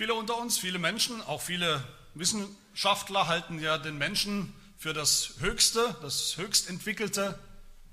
[0.00, 5.94] Viele unter uns, viele Menschen, auch viele Wissenschaftler halten ja den Menschen für das höchste,
[6.00, 7.38] das höchst entwickelte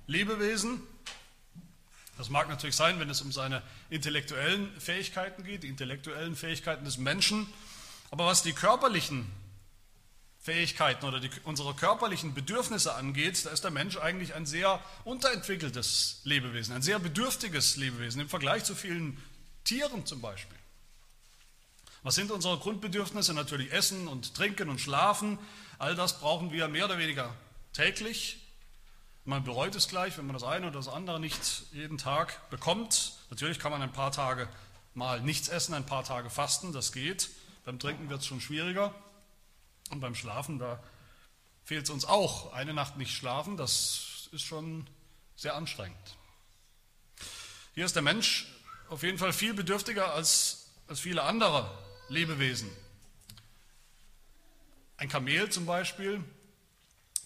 [0.05, 0.81] Lebewesen.
[2.17, 6.97] Das mag natürlich sein, wenn es um seine intellektuellen Fähigkeiten geht, die intellektuellen Fähigkeiten des
[6.97, 7.45] Menschen.
[8.09, 9.29] Aber was die körperlichen
[10.39, 16.21] Fähigkeiten oder die, unsere körperlichen Bedürfnisse angeht, da ist der Mensch eigentlich ein sehr unterentwickeltes
[16.23, 19.21] Lebewesen, ein sehr bedürftiges Lebewesen im Vergleich zu vielen
[19.65, 20.57] Tieren zum Beispiel.
[22.07, 23.33] Was sind unsere Grundbedürfnisse?
[23.33, 25.37] Natürlich Essen und Trinken und Schlafen.
[25.77, 27.35] All das brauchen wir mehr oder weniger
[27.73, 28.37] täglich.
[29.25, 33.11] Man bereut es gleich, wenn man das eine oder das andere nicht jeden Tag bekommt.
[33.29, 34.47] Natürlich kann man ein paar Tage
[34.93, 37.29] mal nichts essen, ein paar Tage fasten, das geht.
[37.65, 38.95] Beim Trinken wird es schon schwieriger.
[39.89, 40.81] Und beim Schlafen, da
[41.65, 42.53] fehlt es uns auch.
[42.53, 44.89] Eine Nacht nicht schlafen, das ist schon
[45.35, 46.15] sehr anstrengend.
[47.75, 48.47] Hier ist der Mensch
[48.87, 51.69] auf jeden Fall viel bedürftiger als, als viele andere
[52.09, 52.69] Lebewesen.
[54.97, 56.23] Ein Kamel zum Beispiel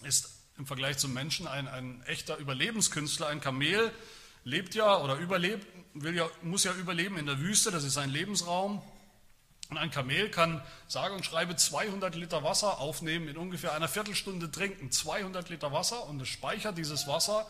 [0.02, 3.28] ist im Vergleich zum Menschen ein, ein echter Überlebenskünstler.
[3.28, 3.92] Ein Kamel
[4.44, 8.10] lebt ja oder überlebt, will ja, muss ja überleben in der Wüste, das ist sein
[8.10, 8.82] Lebensraum.
[9.70, 14.50] Und ein Kamel kann, sage und schreibe, 200 Liter Wasser aufnehmen, in ungefähr einer Viertelstunde
[14.50, 14.90] trinken.
[14.90, 17.48] 200 Liter Wasser und es speichert dieses Wasser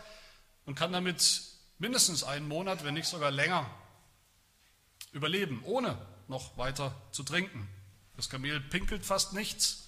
[0.65, 1.43] und kann damit
[1.79, 3.69] mindestens einen Monat, wenn nicht sogar länger,
[5.11, 7.69] überleben, ohne noch weiter zu trinken.
[8.17, 9.83] Das Kamel pinkelt fast nichts,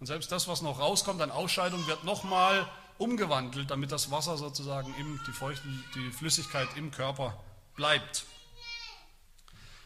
[0.00, 4.94] und selbst das, was noch rauskommt an Ausscheidung, wird nochmal umgewandelt, damit das Wasser sozusagen,
[4.98, 7.42] im, die, Feuchte, die Flüssigkeit im Körper
[7.74, 8.26] bleibt.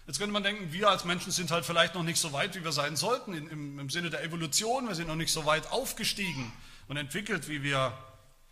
[0.06, 2.64] Jetzt könnte man denken, wir als Menschen sind halt vielleicht noch nicht so weit, wie
[2.64, 4.88] wir sein sollten, im, im Sinne der Evolution.
[4.88, 6.50] Wir sind noch nicht so weit aufgestiegen
[6.88, 7.96] und entwickelt, wie wir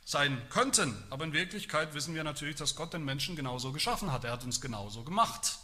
[0.05, 1.03] sein könnten.
[1.11, 4.25] Aber in Wirklichkeit wissen wir natürlich, dass Gott den Menschen genauso geschaffen hat.
[4.25, 5.59] Er hat uns genauso gemacht.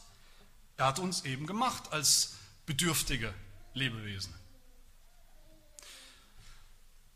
[0.83, 2.34] Er hat uns eben gemacht als
[2.66, 3.33] bedürftige
[3.72, 4.34] Lebewesen.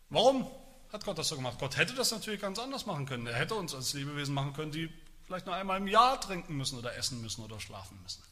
[0.08, 0.48] Warum
[0.92, 1.58] hat Gott das so gemacht?
[1.58, 3.26] Gott hätte das natürlich ganz anders machen können.
[3.26, 4.88] Er hätte uns als Lebewesen machen können, die
[5.24, 8.22] vielleicht nur einmal im Jahr trinken müssen oder essen müssen oder schlafen müssen.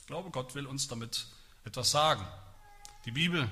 [0.00, 1.28] Ich glaube, Gott will uns damit
[1.64, 2.26] etwas sagen.
[3.04, 3.48] Die Bibel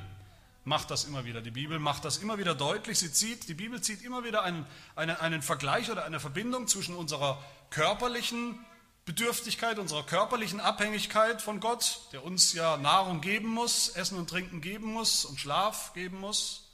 [0.64, 1.40] macht das immer wieder.
[1.40, 2.98] Die Bibel macht das immer wieder deutlich.
[2.98, 4.66] Sie zieht, die Bibel zieht immer wieder einen,
[4.96, 8.58] einen, einen Vergleich oder eine Verbindung zwischen unserer körperlichen
[9.06, 14.60] Bedürftigkeit, unserer körperlichen Abhängigkeit von Gott, der uns ja Nahrung geben muss, Essen und Trinken
[14.60, 16.64] geben muss und Schlaf geben muss,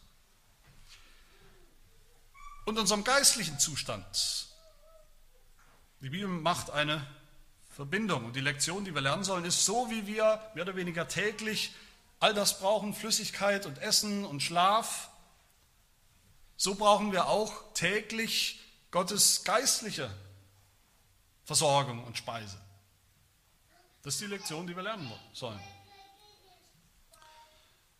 [2.64, 4.48] und unserem geistlichen Zustand.
[6.00, 7.06] Die Bibel macht eine
[7.68, 11.08] Verbindung und die Lektion, die wir lernen sollen, ist so, wie wir mehr oder weniger
[11.08, 11.74] täglich
[12.18, 15.10] all das brauchen, Flüssigkeit und Essen und Schlaf,
[16.56, 18.60] so brauchen wir auch täglich
[18.90, 20.10] Gottes geistliche
[21.44, 22.60] Versorgung und Speise.
[24.02, 25.60] Das ist die Lektion, die wir lernen sollen.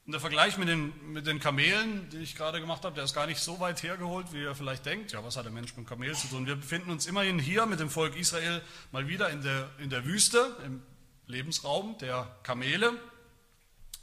[0.04, 3.14] Und der Vergleich mit den, mit den Kamelen, den ich gerade gemacht habe, der ist
[3.14, 5.12] gar nicht so weit hergeholt, wie ihr vielleicht denkt.
[5.12, 6.47] Ja, was hat der Mensch mit dem Kamel zu tun?
[6.47, 10.04] Wir befinden uns immerhin hier mit dem Volk Israel mal wieder in der, in der
[10.04, 10.82] Wüste, im
[11.28, 12.98] Lebensraum der Kamele.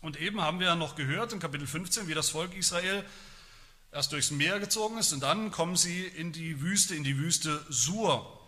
[0.02, 3.04] Und eben haben wir ja noch gehört in Kapitel 15, wie das Volk Israel
[3.92, 7.66] erst durchs Meer gezogen ist und dann kommen sie in die Wüste, in die Wüste
[7.68, 8.39] Sur.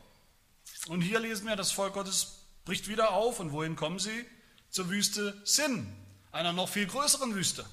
[0.87, 3.39] Und hier lesen wir, das Volk Gottes bricht wieder auf.
[3.39, 4.25] Und wohin kommen sie?
[4.69, 5.93] Zur Wüste Sin,
[6.31, 7.65] einer noch viel größeren Wüste.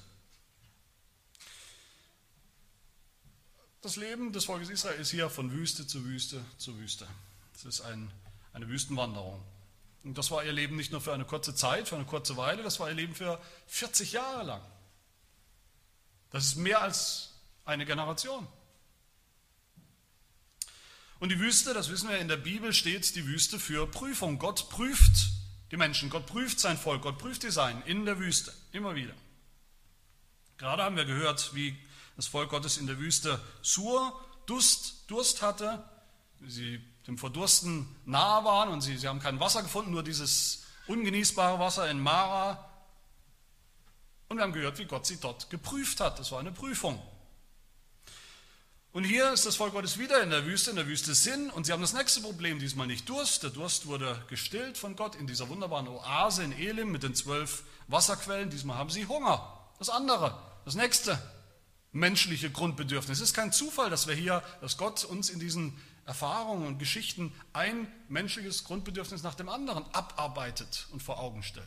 [3.81, 7.07] Das Leben des Volkes Israel ist hier von Wüste zu Wüste zu Wüste.
[7.55, 8.11] Es ist ein,
[8.51, 9.41] eine Wüstenwanderung.
[10.03, 12.63] Und das war ihr Leben nicht nur für eine kurze Zeit, für eine kurze Weile,
[12.63, 14.61] das war ihr Leben für 40 Jahre lang.
[16.31, 17.33] Das ist mehr als
[17.65, 18.47] eine Generation.
[21.19, 24.39] Und die Wüste, das wissen wir in der Bibel, steht die Wüste für Prüfung.
[24.39, 25.31] Gott prüft
[25.71, 29.13] die Menschen, Gott prüft sein Volk, Gott prüft die Sein in der Wüste, immer wieder.
[30.57, 31.77] Gerade haben wir gehört, wie
[32.15, 35.83] das Volk Gottes in der Wüste Sur Durst, Durst hatte,
[36.39, 40.65] wie sie dem Verdursten nahe waren und sie, sie haben kein Wasser gefunden, nur dieses
[40.87, 42.65] ungenießbare Wasser in Mara.
[44.27, 46.19] Und wir haben gehört, wie Gott sie dort geprüft hat.
[46.19, 47.01] Das war eine Prüfung.
[48.91, 51.51] Und hier ist das Volk Gottes wieder in der Wüste, in der Wüste Sinn.
[51.51, 53.43] Und sie haben das nächste Problem, diesmal nicht Durst.
[53.43, 57.63] Der Durst wurde gestillt von Gott in dieser wunderbaren Oase in Elim mit den zwölf
[57.87, 58.49] Wasserquellen.
[58.49, 59.57] Diesmal haben sie Hunger.
[59.77, 61.21] Das andere, das nächste
[61.91, 63.19] menschliche Grundbedürfnis.
[63.19, 67.31] Es ist kein Zufall, dass wir hier, dass Gott uns in diesen Erfahrungen und Geschichten
[67.53, 71.65] ein menschliches Grundbedürfnis nach dem anderen abarbeitet und vor Augen stellt.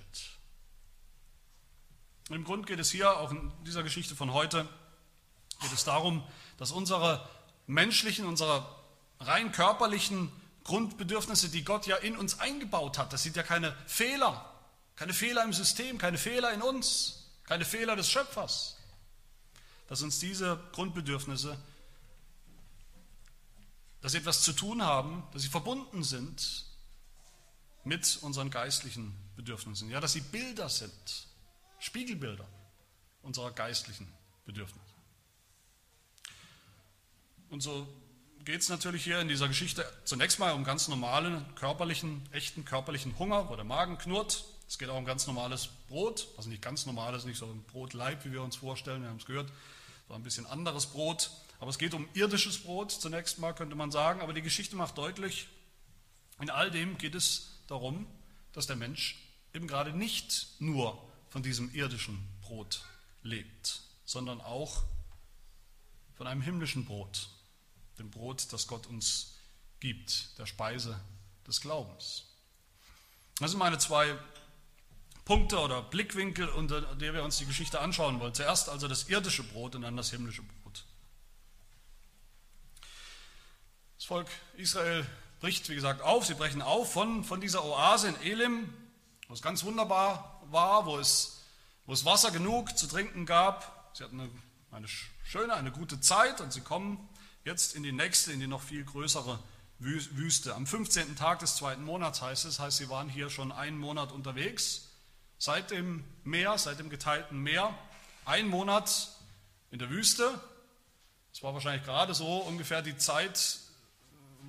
[2.28, 4.68] Und Im Grunde geht es hier, auch in dieser Geschichte von heute,
[5.60, 6.24] geht es darum,
[6.62, 7.28] dass unsere
[7.66, 8.64] menschlichen, unsere
[9.18, 10.30] rein körperlichen
[10.62, 14.48] Grundbedürfnisse, die Gott ja in uns eingebaut hat, das sind ja keine Fehler,
[14.94, 18.76] keine Fehler im System, keine Fehler in uns, keine Fehler des Schöpfers.
[19.88, 21.58] Dass uns diese Grundbedürfnisse,
[24.00, 26.64] dass sie etwas zu tun haben, dass sie verbunden sind
[27.82, 29.90] mit unseren geistlichen Bedürfnissen.
[29.90, 31.26] Ja, dass sie Bilder sind,
[31.80, 32.46] Spiegelbilder
[33.22, 34.06] unserer geistlichen
[34.46, 34.91] Bedürfnisse.
[37.52, 37.86] Und so
[38.46, 43.18] geht es natürlich hier in dieser Geschichte zunächst mal um ganz normalen körperlichen, echten körperlichen
[43.18, 44.46] Hunger, wo der Magen knurrt.
[44.66, 48.24] Es geht auch um ganz normales Brot, also nicht ganz normales, nicht so ein Brotleib,
[48.24, 49.52] wie wir uns vorstellen, wir haben es gehört,
[50.08, 51.30] sondern ein bisschen anderes Brot.
[51.60, 54.22] Aber es geht um irdisches Brot zunächst mal, könnte man sagen.
[54.22, 55.46] Aber die Geschichte macht deutlich,
[56.40, 58.06] in all dem geht es darum,
[58.54, 59.18] dass der Mensch
[59.52, 62.82] eben gerade nicht nur von diesem irdischen Brot
[63.22, 64.84] lebt, sondern auch
[66.14, 67.28] von einem himmlischen Brot,
[67.98, 69.34] dem Brot, das Gott uns
[69.80, 70.98] gibt, der Speise
[71.46, 72.24] des Glaubens.
[73.38, 74.16] Das sind meine zwei
[75.24, 78.34] Punkte oder Blickwinkel, unter der wir uns die Geschichte anschauen wollen.
[78.34, 80.84] Zuerst also das irdische Brot und dann das himmlische Brot.
[83.96, 85.06] Das Volk Israel
[85.40, 86.26] bricht, wie gesagt, auf.
[86.26, 88.72] Sie brechen auf von, von dieser Oase in Elim,
[89.28, 91.40] wo es ganz wunderbar war, wo es,
[91.86, 93.90] wo es Wasser genug zu trinken gab.
[93.94, 94.30] Sie hatten eine,
[94.70, 97.08] eine schöne, eine gute Zeit und sie kommen
[97.44, 99.38] jetzt in die nächste, in die noch viel größere
[99.78, 100.54] Wüste.
[100.54, 101.16] Am 15.
[101.16, 104.88] Tag des zweiten Monats heißt es, heißt, sie waren hier schon einen Monat unterwegs,
[105.38, 107.76] seit dem Meer, seit dem geteilten Meer,
[108.24, 109.10] ein Monat
[109.72, 110.40] in der Wüste.
[111.32, 113.58] Es war wahrscheinlich gerade so ungefähr die Zeit,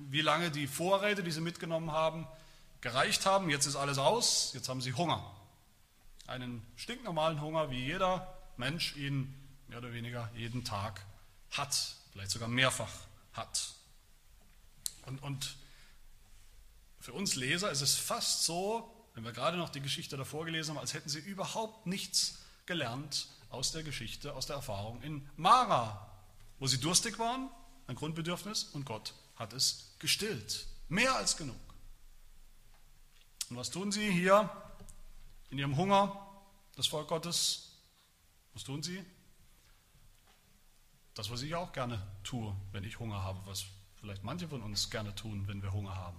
[0.08, 2.28] wie lange die Vorräte, die sie mitgenommen haben,
[2.80, 3.50] gereicht haben.
[3.50, 5.34] Jetzt ist alles aus, jetzt haben sie Hunger.
[6.26, 9.34] Einen stinknormalen Hunger, wie jeder Mensch ihn
[9.66, 11.04] mehr oder weniger jeden Tag
[11.50, 12.92] hat vielleicht sogar mehrfach
[13.32, 13.74] hat.
[15.06, 15.56] Und, und
[17.00, 20.70] für uns Leser ist es fast so, wenn wir gerade noch die Geschichte davor gelesen
[20.70, 26.08] haben, als hätten sie überhaupt nichts gelernt aus der Geschichte, aus der Erfahrung in Mara,
[26.60, 27.50] wo sie durstig waren,
[27.88, 30.66] ein Grundbedürfnis, und Gott hat es gestillt.
[30.88, 31.56] Mehr als genug.
[33.50, 34.50] Und was tun sie hier
[35.50, 36.26] in ihrem Hunger,
[36.76, 37.72] das Volk Gottes?
[38.54, 39.04] Was tun sie?
[41.14, 43.64] Das, was ich auch gerne tue, wenn ich Hunger habe, was
[44.00, 46.18] vielleicht manche von uns gerne tun, wenn wir Hunger haben.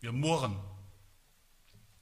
[0.00, 0.58] Wir murren.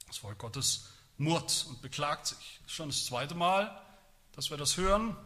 [0.06, 0.88] Das Volk Gottes
[1.18, 2.58] murrt und beklagt sich.
[2.62, 3.70] Das ist schon das zweite Mal,
[4.32, 5.16] dass wir das hören.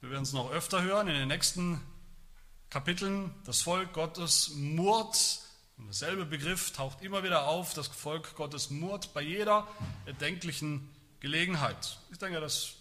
[0.00, 1.80] Wir werden es noch öfter hören in den nächsten
[2.68, 3.32] Kapiteln.
[3.44, 5.40] Das Volk Gottes murrt.
[5.78, 7.74] Und derselbe Begriff taucht immer wieder auf.
[7.74, 9.68] Das Volk Gottes murrt bei jeder
[10.04, 10.90] erdenklichen
[11.20, 11.98] Gelegenheit.
[12.10, 12.74] Ich denke, das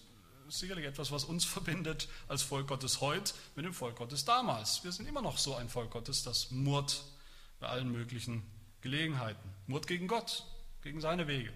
[0.59, 4.83] sicherlich etwas, was uns verbindet als Volk Gottes heute mit dem Volk Gottes damals.
[4.83, 7.03] Wir sind immer noch so ein Volk Gottes, das murrt
[7.59, 8.43] bei allen möglichen
[8.81, 9.49] Gelegenheiten.
[9.67, 10.45] Murrt gegen Gott,
[10.81, 11.53] gegen seine Wege.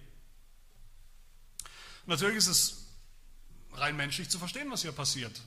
[2.06, 2.86] Natürlich ist es
[3.72, 5.40] rein menschlich zu verstehen, was hier passiert.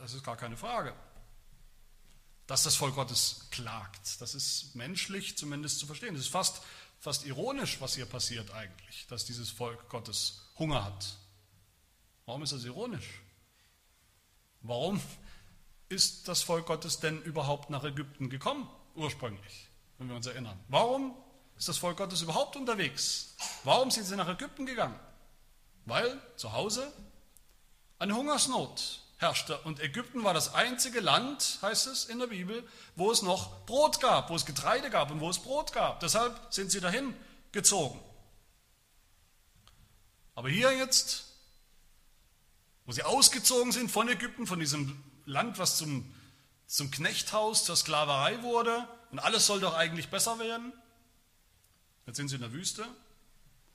[0.00, 0.94] Das ist gar keine Frage.
[2.46, 6.14] Dass das Volk Gottes klagt, das ist menschlich zumindest zu verstehen.
[6.14, 6.62] Es ist fast,
[6.98, 11.18] fast ironisch, was hier passiert eigentlich, dass dieses Volk Gottes Hunger hat
[12.28, 13.22] Warum ist das ironisch?
[14.60, 15.00] Warum
[15.88, 20.62] ist das Volk Gottes denn überhaupt nach Ägypten gekommen, ursprünglich, wenn wir uns erinnern?
[20.68, 21.16] Warum
[21.56, 23.34] ist das Volk Gottes überhaupt unterwegs?
[23.64, 25.00] Warum sind sie nach Ägypten gegangen?
[25.86, 26.92] Weil zu Hause
[27.98, 29.58] eine Hungersnot herrschte.
[29.60, 32.62] Und Ägypten war das einzige Land, heißt es in der Bibel,
[32.94, 36.00] wo es noch Brot gab, wo es Getreide gab und wo es Brot gab.
[36.00, 37.16] Deshalb sind sie dahin
[37.52, 37.98] gezogen.
[40.34, 41.27] Aber hier jetzt
[42.88, 46.10] wo sie ausgezogen sind von Ägypten, von diesem Land, was zum,
[46.66, 50.72] zum Knechthaus, zur Sklaverei wurde und alles soll doch eigentlich besser werden.
[52.06, 52.86] Jetzt sind sie in der Wüste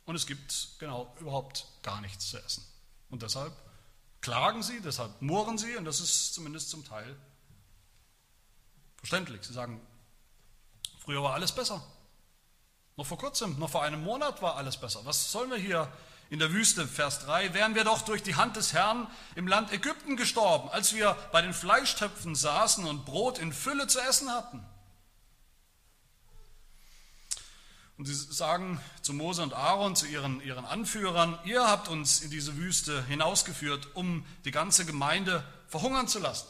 [0.05, 2.65] und es gibt genau überhaupt gar nichts zu essen.
[3.11, 3.53] Und deshalb
[4.21, 7.15] klagen sie, deshalb murren sie und das ist zumindest zum Teil
[8.95, 9.43] verständlich.
[9.43, 9.79] Sie sagen,
[10.97, 11.85] früher war alles besser.
[12.97, 15.05] Noch vor kurzem, noch vor einem Monat war alles besser.
[15.05, 15.87] Was sollen wir hier
[16.29, 19.71] in der Wüste, Vers 3, wären wir doch durch die Hand des Herrn im Land
[19.71, 24.65] Ägypten gestorben, als wir bei den Fleischtöpfen saßen und Brot in Fülle zu essen hatten.
[27.97, 32.31] Und sie sagen zu Mose und Aaron, zu ihren, ihren Anführern, ihr habt uns in
[32.31, 36.47] diese Wüste hinausgeführt, um die ganze Gemeinde verhungern zu lassen.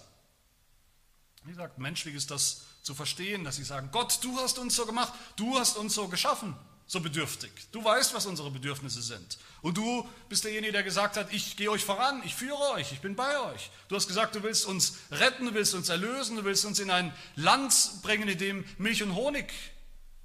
[1.44, 4.86] Wie gesagt, menschlich ist das zu verstehen, dass sie sagen, Gott, du hast uns so
[4.86, 7.52] gemacht, du hast uns so geschaffen so bedürftig.
[7.72, 9.38] Du weißt, was unsere Bedürfnisse sind.
[9.64, 13.00] Und du bist derjenige, der gesagt hat, ich gehe euch voran, ich führe euch, ich
[13.00, 13.72] bin bei euch.
[13.88, 16.92] Du hast gesagt, du willst uns retten, du willst uns erlösen, du willst uns in
[16.92, 19.54] ein Land bringen, in dem Milch und Honig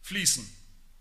[0.03, 0.45] fließen,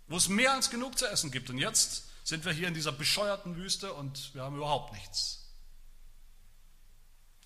[0.08, 1.50] wo es mehr als genug zu essen gibt.
[1.50, 5.48] Und jetzt sind wir hier in dieser bescheuerten Wüste und wir haben überhaupt nichts.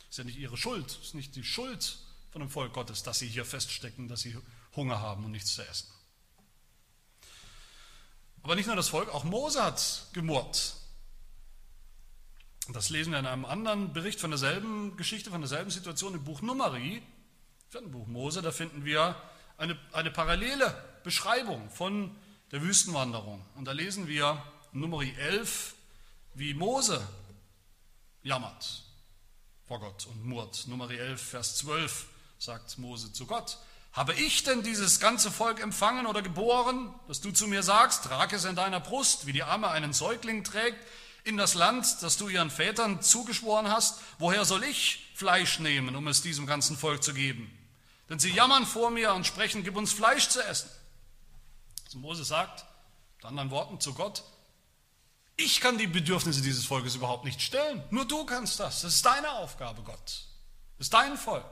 [0.09, 1.99] Ist ja nicht ihre Schuld, ist nicht die Schuld
[2.31, 4.37] von dem Volk Gottes, dass sie hier feststecken, dass sie
[4.75, 5.87] Hunger haben und nichts zu essen.
[8.43, 10.80] Aber nicht nur das Volk, auch Mose hat gemurrt.
[12.73, 16.41] Das lesen wir in einem anderen Bericht von derselben Geschichte, von derselben Situation im Buch
[16.41, 17.01] Numeri,
[17.73, 18.41] im Buch Mose.
[18.41, 19.15] Da finden wir
[19.57, 22.15] eine, eine parallele Beschreibung von
[22.51, 23.43] der Wüstenwanderung.
[23.55, 25.75] Und da lesen wir Numeri 11,
[26.33, 27.05] wie Mose
[28.23, 28.83] jammert
[29.65, 30.67] vor Gott und murrt.
[30.67, 33.57] Numeri 11, Vers 12 sagt Mose zu Gott.
[33.93, 38.31] Habe ich denn dieses ganze Volk empfangen oder geboren, dass du zu mir sagst, trag
[38.31, 40.77] es in deiner Brust, wie die Amme einen Säugling trägt,
[41.23, 43.99] in das Land, das du ihren Vätern zugeschworen hast?
[44.19, 47.51] Woher soll ich Fleisch nehmen, um es diesem ganzen Volk zu geben?
[48.09, 50.69] Denn sie jammern vor mir und sprechen, gib uns Fleisch zu essen.
[51.85, 52.65] Also Mose sagt,
[53.17, 54.23] mit anderen Worten zu Gott,
[55.37, 57.83] ich kann die Bedürfnisse dieses Volkes überhaupt nicht stellen.
[57.89, 58.81] Nur du kannst das.
[58.81, 60.25] Das ist deine Aufgabe, Gott.
[60.77, 61.45] Das ist dein Volk.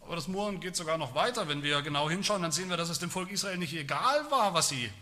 [0.00, 1.48] Aber das Murren geht sogar noch weiter.
[1.48, 4.52] Wenn wir genau hinschauen, dann sehen wir, dass es dem Volk Israel nicht egal war,
[4.52, 4.92] was sie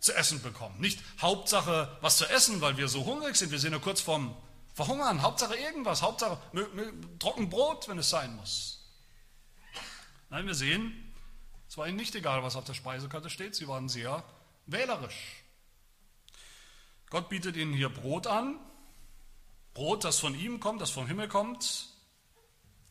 [0.00, 0.80] zu essen bekommen.
[0.80, 3.50] Nicht Hauptsache was zu essen, weil wir so hungrig sind.
[3.50, 4.36] Wir sind ja kurz vorm
[4.74, 5.22] Verhungern.
[5.22, 6.02] Hauptsache irgendwas.
[6.02, 6.38] Hauptsache
[7.18, 8.86] trocken Brot, wenn es sein muss.
[10.30, 11.14] Nein, wir sehen,
[11.68, 13.54] es war ihnen nicht egal, was auf der Speisekarte steht.
[13.54, 14.22] Sie waren sehr
[14.66, 15.42] wählerisch.
[17.10, 18.58] Gott bietet ihnen hier Brot an.
[19.74, 21.88] Brot, das von ihm kommt, das vom Himmel kommt.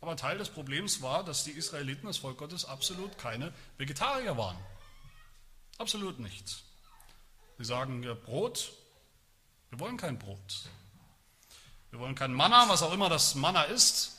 [0.01, 4.57] Aber Teil des Problems war, dass die Israeliten, das Volk Gottes, absolut keine Vegetarier waren.
[5.77, 6.63] Absolut nicht.
[7.57, 8.71] Sie sagen, ja, Brot,
[9.69, 10.69] wir wollen kein Brot.
[11.89, 14.17] Wir wollen kein Manna, was auch immer das Manna ist.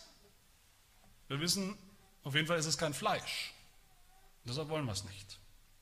[1.29, 1.77] Wir wissen,
[2.25, 3.53] auf jeden Fall ist es kein Fleisch.
[4.45, 5.39] Deshalb wollen wir es nicht.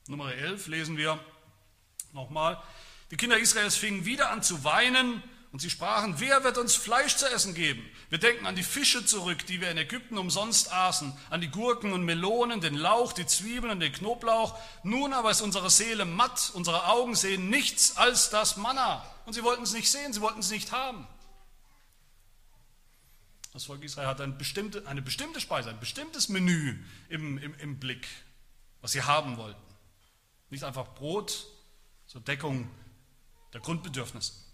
[0.07, 1.19] Nummer 11 lesen wir
[2.13, 2.61] nochmal.
[3.11, 7.15] Die Kinder Israels fingen wieder an zu weinen und sie sprachen, wer wird uns Fleisch
[7.15, 7.83] zu essen geben?
[8.09, 11.93] Wir denken an die Fische zurück, die wir in Ägypten umsonst aßen, an die Gurken
[11.93, 14.57] und Melonen, den Lauch, die Zwiebeln und den Knoblauch.
[14.83, 19.05] Nun aber ist unsere Seele matt, unsere Augen sehen nichts als das Manna.
[19.25, 21.07] Und sie wollten es nicht sehen, sie wollten es nicht haben.
[23.53, 27.79] Das Volk Israel hat eine bestimmte, eine bestimmte Speise, ein bestimmtes Menü im, im, im
[27.79, 28.07] Blick,
[28.81, 29.59] was sie haben wollten.
[30.49, 31.47] Nicht einfach Brot
[32.05, 32.69] zur Deckung
[33.53, 34.46] der Grundbedürfnisse.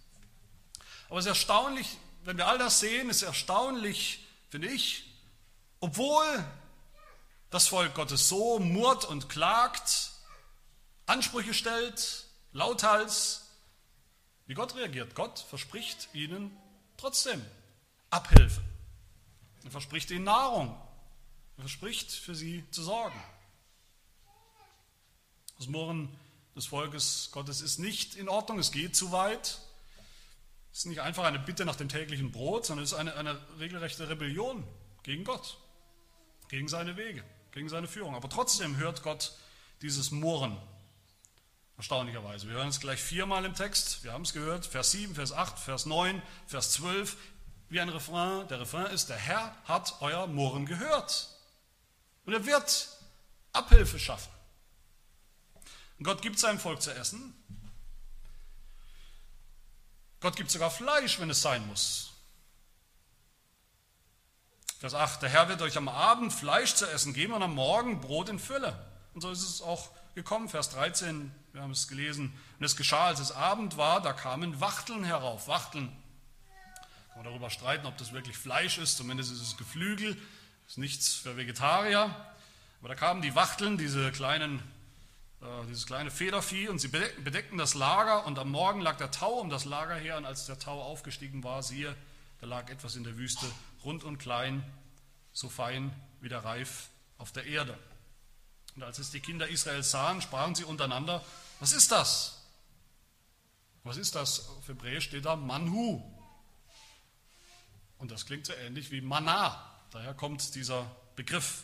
[1.13, 5.05] Aber es ist erstaunlich, wenn wir all das sehen, ist erstaunlich, finde ich,
[5.79, 6.43] obwohl
[7.51, 10.09] das Volk Gottes so murrt und klagt,
[11.05, 13.43] Ansprüche stellt, lauthals,
[14.47, 15.13] wie Gott reagiert.
[15.13, 16.49] Gott verspricht ihnen
[16.97, 17.45] trotzdem
[18.09, 18.63] Abhilfe.
[19.65, 20.75] Er verspricht ihnen Nahrung.
[21.57, 23.23] Er verspricht, für sie zu sorgen.
[25.59, 26.09] Das Murren
[26.55, 29.59] des Volkes Gottes ist nicht in Ordnung, es geht zu weit.
[30.73, 33.39] Es ist nicht einfach eine Bitte nach dem täglichen Brot, sondern es ist eine, eine
[33.59, 34.67] regelrechte Rebellion
[35.03, 35.59] gegen Gott,
[36.49, 38.15] gegen seine Wege, gegen seine Führung.
[38.15, 39.33] Aber trotzdem hört Gott
[39.83, 40.57] dieses Murren.
[41.77, 42.47] Erstaunlicherweise.
[42.47, 44.03] Wir hören es gleich viermal im Text.
[44.03, 44.65] Wir haben es gehört.
[44.65, 47.17] Vers 7, Vers 8, Vers 9, Vers 12.
[47.69, 48.47] Wie ein Refrain.
[48.47, 51.29] Der Refrain ist, der Herr hat euer Murren gehört.
[52.25, 52.89] Und er wird
[53.51, 54.31] Abhilfe schaffen.
[55.99, 57.35] Und Gott gibt seinem Volk zu essen.
[60.23, 62.13] Gott gibt sogar Fleisch, wenn es sein muss.
[64.79, 67.99] Vers 8, der Herr wird euch am Abend Fleisch zu essen geben und am Morgen
[67.99, 68.73] Brot in Fülle.
[69.13, 70.47] Und so ist es auch gekommen.
[70.47, 72.33] Vers 13, wir haben es gelesen.
[72.57, 75.49] Und es geschah, als es Abend war, da kamen Wachteln herauf.
[75.49, 75.89] Wachteln,
[77.09, 80.17] kann man darüber streiten, ob das wirklich Fleisch ist, zumindest ist es Geflügel,
[80.65, 82.15] ist nichts für Vegetarier.
[82.79, 84.63] Aber da kamen die Wachteln, diese kleinen
[85.67, 89.49] dieses kleine Federvieh, und sie bedeckten das Lager, und am Morgen lag der Tau um
[89.49, 91.95] das Lager her, und als der Tau aufgestiegen war, siehe,
[92.39, 93.45] da lag etwas in der Wüste,
[93.83, 94.63] rund und klein,
[95.33, 97.77] so fein wie der Reif auf der Erde.
[98.75, 101.23] Und als es die Kinder Israels sahen, sprachen sie untereinander,
[101.59, 102.41] was ist das?
[103.83, 104.47] Was ist das?
[104.49, 106.01] Auf Hebräisch steht da Manhu.
[107.97, 109.61] Und das klingt so ähnlich wie Manna.
[109.91, 111.63] Daher kommt dieser Begriff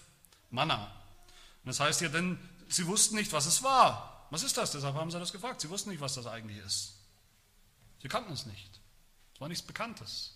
[0.49, 0.85] Manna.
[1.63, 2.37] Und das heißt hier, denn
[2.69, 4.27] sie wussten nicht, was es war.
[4.29, 4.71] Was ist das?
[4.71, 5.61] Deshalb haben sie das gefragt.
[5.61, 6.93] Sie wussten nicht, was das eigentlich ist.
[8.01, 8.79] Sie kannten es nicht.
[9.33, 10.35] Es war nichts Bekanntes.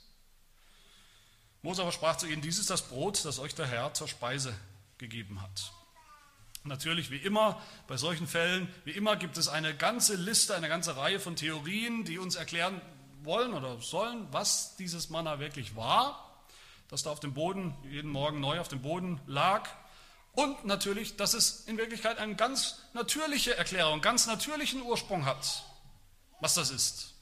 [1.61, 4.53] Mose aber sprach zu ihnen, dies ist das Brot, das euch der Herr zur Speise
[4.97, 5.71] gegeben hat.
[6.65, 10.97] Natürlich, wie immer, bei solchen Fällen, wie immer gibt es eine ganze Liste, eine ganze
[10.97, 12.81] Reihe von Theorien, die uns erklären
[13.21, 16.41] wollen oder sollen, was dieses Manna wirklich war,
[16.89, 19.69] das da auf dem Boden, jeden Morgen neu auf dem Boden lag
[20.33, 25.63] Und natürlich, dass es in Wirklichkeit eine ganz natürliche Erklärung, ganz natürlichen Ursprung hat,
[26.39, 27.13] was das ist.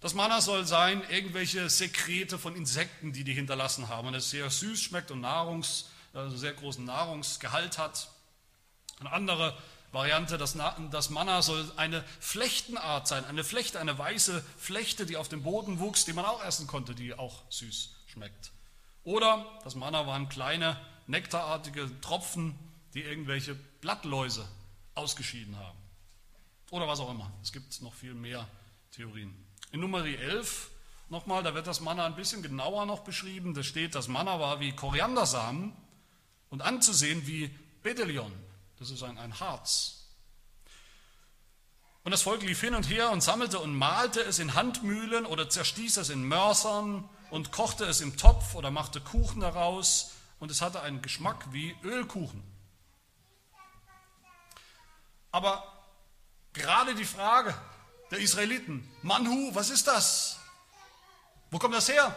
[0.00, 4.48] Das Manna soll sein, irgendwelche Sekrete von Insekten, die die hinterlassen haben und es sehr
[4.48, 8.08] süß schmeckt und Nahrungs, also sehr großen Nahrungsgehalt hat.
[9.00, 9.58] Eine andere
[9.92, 10.56] Variante, das,
[10.90, 15.78] das Manna soll eine Flechtenart sein, eine Flechte, eine weiße Flechte, die auf dem Boden
[15.78, 18.52] wuchs, die man auch essen konnte, die auch süß schmeckt.
[19.04, 22.56] Oder das Manna waren kleine nektarartige Tropfen,
[22.94, 24.46] die irgendwelche Blattläuse
[24.94, 25.78] ausgeschieden haben.
[26.70, 27.32] Oder was auch immer.
[27.42, 28.46] Es gibt noch viel mehr
[28.92, 29.34] Theorien.
[29.72, 30.70] In Nummer 11
[31.08, 33.54] nochmal, da wird das Manna ein bisschen genauer noch beschrieben.
[33.54, 35.72] Da steht, das Manna war wie Koriandersamen
[36.50, 37.50] und anzusehen wie
[37.82, 38.32] Bedelion.
[38.78, 39.94] Das ist ein, ein Harz.
[42.04, 45.48] Und das Volk lief hin und her und sammelte und malte es in Handmühlen oder
[45.48, 50.60] zerstieß es in Mörsern und kochte es im Topf oder machte Kuchen daraus und es
[50.60, 52.42] hatte einen Geschmack wie Ölkuchen.
[55.30, 55.62] Aber
[56.52, 57.54] gerade die Frage
[58.10, 60.38] der Israeliten, Manhu, was ist das?
[61.50, 62.14] Wo kommt das her?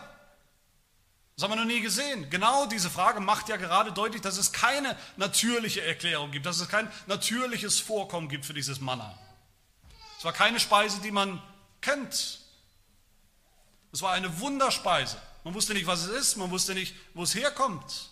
[1.36, 2.30] Das haben wir noch nie gesehen.
[2.30, 6.70] Genau diese Frage macht ja gerade deutlich, dass es keine natürliche Erklärung gibt, dass es
[6.70, 9.18] kein natürliches Vorkommen gibt für dieses Manna.
[10.18, 11.42] Es war keine Speise, die man
[11.82, 12.42] kennt.
[13.92, 15.20] Es war eine Wunderspeise.
[15.44, 18.11] Man wusste nicht, was es ist, man wusste nicht, wo es herkommt.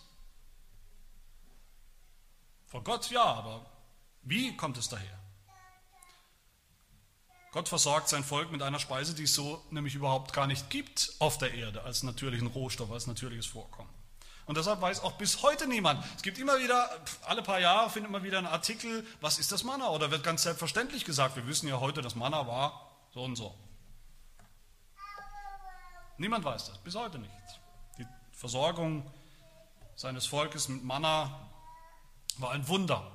[2.70, 3.66] Vor Gott ja, aber
[4.22, 5.20] wie kommt es daher?
[7.52, 11.14] Gott versorgt sein Volk mit einer Speise, die es so nämlich überhaupt gar nicht gibt
[11.18, 13.90] auf der Erde als natürlichen Rohstoff, als natürliches Vorkommen.
[14.46, 16.04] Und deshalb weiß auch bis heute niemand.
[16.16, 16.90] Es gibt immer wieder,
[17.26, 19.90] alle paar Jahre findet man wieder einen Artikel, was ist das Manna?
[19.90, 23.56] Oder wird ganz selbstverständlich gesagt, wir wissen ja heute, das Manna war so und so.
[26.18, 27.32] Niemand weiß das, bis heute nicht.
[27.98, 29.12] Die Versorgung
[29.96, 31.49] seines Volkes mit Manna
[32.38, 33.12] war ein Wunder.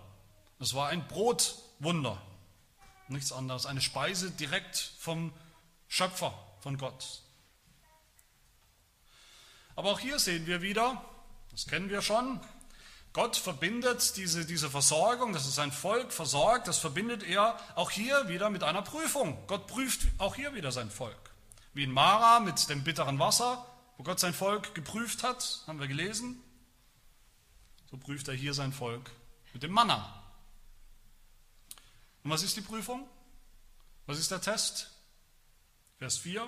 [0.59, 2.21] Es war ein Brotwunder.
[3.09, 3.67] Nichts anderes.
[3.67, 5.33] Eine Speise direkt vom
[5.89, 7.23] Schöpfer, von Gott.
[9.77, 11.03] Aber auch hier sehen wir wieder,
[11.51, 12.41] das kennen wir schon,
[13.13, 18.29] Gott verbindet diese, diese Versorgung, dass es sein Volk versorgt, das verbindet er auch hier
[18.29, 19.39] wieder mit einer Prüfung.
[19.47, 21.31] Gott prüft auch hier wieder sein Volk.
[21.75, 23.65] Wie in Mara mit dem bitteren Wasser,
[23.97, 26.43] wo Gott sein Volk geprüft hat, haben wir gelesen.
[27.95, 29.09] So prüft er hier sein Volk
[29.53, 30.21] mit dem Manna.
[32.25, 33.09] Und was ist die Prüfung?
[34.07, 34.91] Was ist der Test?
[35.99, 36.45] Vers 4.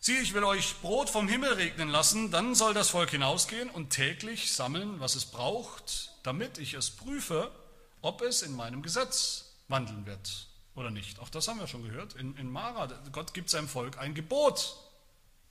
[0.00, 3.90] Sieh, ich will euch Brot vom Himmel regnen lassen, dann soll das Volk hinausgehen und
[3.90, 7.52] täglich sammeln, was es braucht, damit ich es prüfe,
[8.00, 11.18] ob es in meinem Gesetz wandeln wird oder nicht.
[11.18, 12.86] Auch das haben wir schon gehört in, in Mara.
[13.12, 14.74] Gott gibt seinem Volk ein Gebot.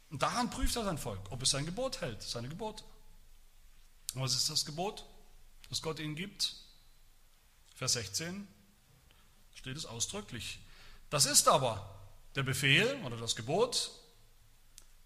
[0.09, 2.83] Und daran prüft er sein Volk, ob es sein Gebot hält, seine Gebote.
[4.15, 5.05] Was ist das Gebot?
[5.71, 6.53] das Gott ihnen gibt?
[7.75, 8.47] Vers 16
[9.55, 10.59] steht es ausdrücklich.
[11.09, 11.89] Das ist aber
[12.35, 13.91] der Befehl oder das Gebot,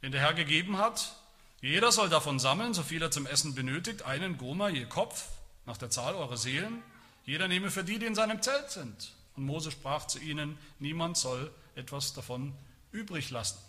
[0.01, 1.15] den der Herr gegeben hat.
[1.61, 5.27] Jeder soll davon sammeln, so viel er zum Essen benötigt, einen Goma je Kopf,
[5.65, 6.83] nach der Zahl eurer Seelen.
[7.25, 9.13] Jeder nehme für die, die in seinem Zelt sind.
[9.35, 12.55] Und Mose sprach zu ihnen, niemand soll etwas davon
[12.91, 13.59] übrig lassen,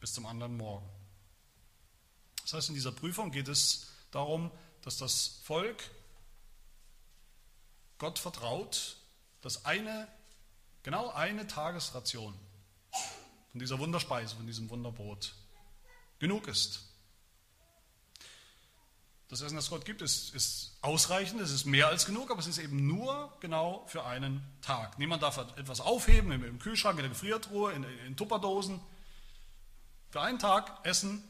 [0.00, 0.88] bis zum anderen Morgen.
[2.42, 4.50] Das heißt, in dieser Prüfung geht es darum,
[4.82, 5.82] dass das Volk
[7.98, 8.96] Gott vertraut,
[9.40, 10.08] dass eine,
[10.82, 12.34] genau eine Tagesration
[13.50, 15.34] von dieser Wunderspeise, von diesem Wunderbrot
[16.18, 16.84] genug ist.
[19.28, 22.46] Das Essen, das Gott gibt, ist, ist ausreichend, es ist mehr als genug, aber es
[22.46, 24.98] ist eben nur genau für einen Tag.
[24.98, 28.80] Niemand darf etwas aufheben im, Kühlschrank, in der Gefriertruhe, in, in Tupperdosen.
[30.08, 31.22] Für einen Tag Essen.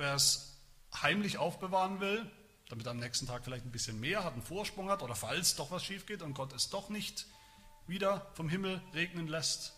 [0.00, 0.56] Wer es
[1.02, 2.24] heimlich aufbewahren will,
[2.70, 5.56] damit er am nächsten Tag vielleicht ein bisschen mehr hat, einen Vorsprung hat oder falls
[5.56, 7.26] doch was schief geht und Gott es doch nicht
[7.86, 9.74] wieder vom Himmel regnen lässt,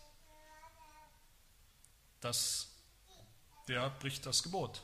[2.21, 2.69] dass
[3.67, 4.81] der bricht das Gebot.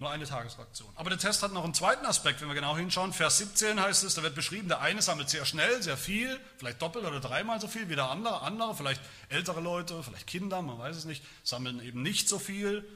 [0.00, 0.92] Nur eine Tagesfraktion.
[0.94, 3.12] Aber der Test hat noch einen zweiten Aspekt, wenn wir genau hinschauen.
[3.12, 6.80] Vers 17 heißt es, da wird beschrieben, der eine sammelt sehr schnell, sehr viel, vielleicht
[6.80, 8.42] doppelt oder dreimal so viel wie der andere.
[8.42, 12.88] Andere, vielleicht ältere Leute, vielleicht Kinder, man weiß es nicht, sammeln eben nicht so viel.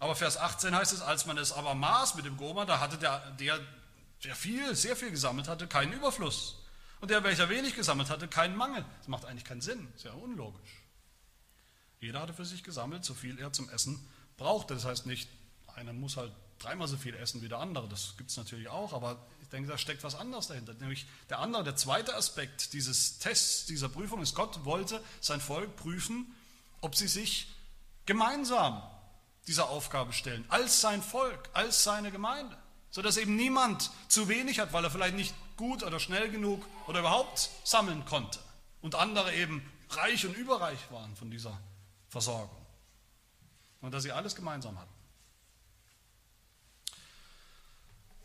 [0.00, 2.98] Aber Vers 18 heißt es, als man es aber maß mit dem Goma, da hatte
[2.98, 3.60] der, der,
[4.24, 6.58] der viel, sehr viel gesammelt hatte, keinen Überfluss.
[7.00, 8.84] Und der, welcher wenig gesammelt hatte, keinen Mangel.
[8.98, 10.82] Das macht eigentlich keinen Sinn, sehr unlogisch.
[12.00, 14.04] Jeder hatte für sich gesammelt, so viel er zum Essen
[14.36, 14.74] brauchte.
[14.74, 15.28] Das heißt nicht,
[15.76, 17.88] einer muss halt dreimal so viel essen wie der andere.
[17.88, 20.74] Das gibt es natürlich auch, aber ich denke, da steckt was anderes dahinter.
[20.74, 25.76] Nämlich der andere, der zweite Aspekt dieses Tests, dieser Prüfung ist, Gott wollte sein Volk
[25.76, 26.34] prüfen,
[26.80, 27.48] ob sie sich
[28.06, 28.82] gemeinsam
[29.46, 32.56] dieser Aufgabe stellen, als sein Volk, als seine Gemeinde,
[32.90, 37.00] sodass eben niemand zu wenig hat, weil er vielleicht nicht gut oder schnell genug oder
[37.00, 38.38] überhaupt sammeln konnte
[38.80, 41.58] und andere eben reich und überreich waren von dieser
[42.08, 42.64] Versorgung
[43.80, 44.93] und dass sie alles gemeinsam hatten.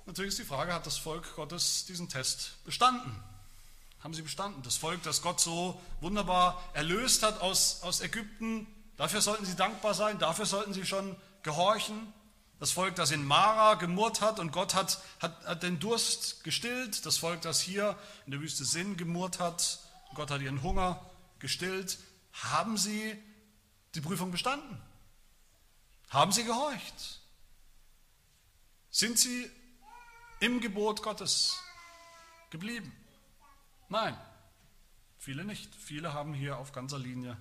[0.09, 3.15] Natürlich ist die Frage, hat das Volk Gottes diesen Test bestanden?
[3.99, 4.63] Haben sie bestanden?
[4.63, 8.65] Das Volk, das Gott so wunderbar erlöst hat aus, aus Ägypten,
[8.97, 12.11] dafür sollten sie dankbar sein, dafür sollten sie schon gehorchen.
[12.59, 17.05] Das Volk, das in Mara gemurrt hat und Gott hat, hat, hat den Durst gestillt.
[17.05, 17.95] Das Volk, das hier
[18.25, 19.77] in der Wüste Sinn gemurrt hat,
[20.15, 21.05] Gott hat ihren Hunger
[21.37, 21.99] gestillt.
[22.33, 23.15] Haben sie
[23.93, 24.81] die Prüfung bestanden?
[26.09, 27.19] Haben sie gehorcht?
[28.89, 29.51] Sind sie
[30.39, 31.60] im Gebot Gottes
[32.49, 32.91] geblieben?
[33.89, 34.17] Nein,
[35.17, 35.73] viele nicht.
[35.75, 37.38] Viele haben hier auf ganzer Linie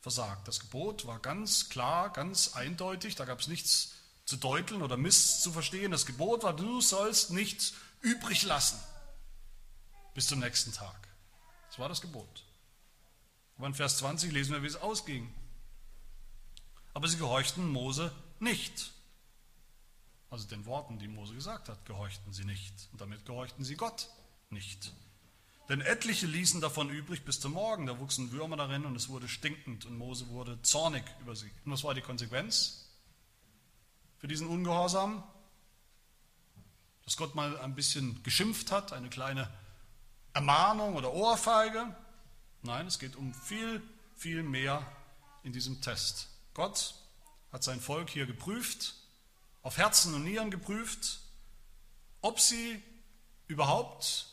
[0.00, 0.48] versagt.
[0.48, 5.92] Das Gebot war ganz klar, ganz eindeutig, da gab es nichts zu deuteln oder misszuverstehen.
[5.92, 8.78] Das Gebot war, du sollst nichts übrig lassen
[10.14, 11.08] bis zum nächsten Tag.
[11.68, 12.44] Das war das Gebot.
[13.56, 15.32] Aber in Vers 20 lesen wir, wie es ausging.
[16.94, 18.92] Aber sie gehorchten Mose nicht.
[20.32, 22.72] Also den Worten, die Mose gesagt hat, gehorchten sie nicht.
[22.90, 24.08] Und damit gehorchten sie Gott
[24.48, 24.90] nicht.
[25.68, 27.84] Denn etliche ließen davon übrig bis zum Morgen.
[27.84, 31.50] Da wuchsen Würmer darin und es wurde stinkend und Mose wurde zornig über sie.
[31.66, 32.88] Und was war die Konsequenz
[34.20, 35.22] für diesen Ungehorsam?
[37.04, 39.52] Dass Gott mal ein bisschen geschimpft hat, eine kleine
[40.32, 41.94] Ermahnung oder Ohrfeige.
[42.62, 43.82] Nein, es geht um viel,
[44.16, 44.90] viel mehr
[45.42, 46.30] in diesem Test.
[46.54, 46.94] Gott
[47.52, 48.94] hat sein Volk hier geprüft
[49.62, 51.20] auf Herzen und Nieren geprüft,
[52.20, 52.82] ob sie
[53.46, 54.28] überhaupt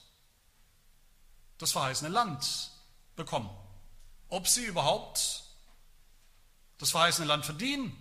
[1.58, 2.72] das verheißene Land
[3.16, 3.50] bekommen,
[4.30, 5.44] ob sie überhaupt
[6.78, 7.96] das verheißene Land verdienen,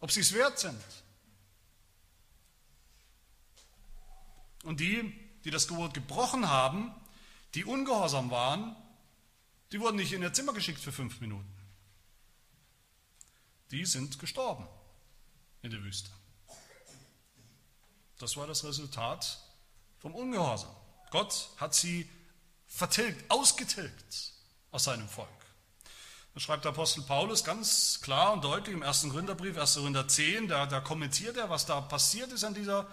[0.00, 0.82] ob sie es wert sind.
[4.62, 5.12] Und die,
[5.44, 6.94] die das Gebot gebrochen haben,
[7.54, 8.74] die ungehorsam waren,
[9.72, 11.52] die wurden nicht in ihr Zimmer geschickt für fünf Minuten.
[13.70, 14.66] Die sind gestorben
[15.66, 16.10] in der Wüste.
[18.18, 19.38] Das war das Resultat
[19.98, 20.74] vom Ungehorsam.
[21.10, 22.08] Gott hat sie
[22.66, 24.32] vertilgt, ausgetilgt
[24.70, 25.28] aus seinem Volk.
[26.34, 29.76] Da schreibt der Apostel Paulus ganz klar und deutlich im ersten Gründerbrief, 1.
[29.76, 32.86] Gründer 10, da, da kommentiert er, was da passiert ist an dieser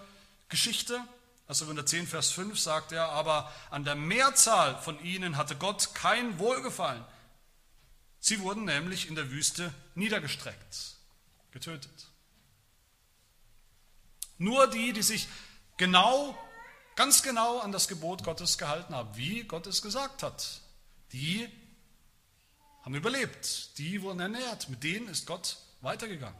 [0.48, 1.00] Geschichte.
[1.46, 1.60] 1.
[1.60, 6.38] Gründer 10, Vers 5 sagt er, aber an der Mehrzahl von ihnen hatte Gott kein
[6.38, 7.04] Wohlgefallen.
[8.18, 10.96] Sie wurden nämlich in der Wüste niedergestreckt,
[11.52, 12.08] getötet.
[14.38, 15.28] Nur die, die sich
[15.76, 16.36] genau,
[16.96, 20.60] ganz genau an das Gebot Gottes gehalten haben, wie Gott es gesagt hat,
[21.12, 21.48] die
[22.82, 26.38] haben überlebt, die wurden ernährt, mit denen ist Gott weitergegangen.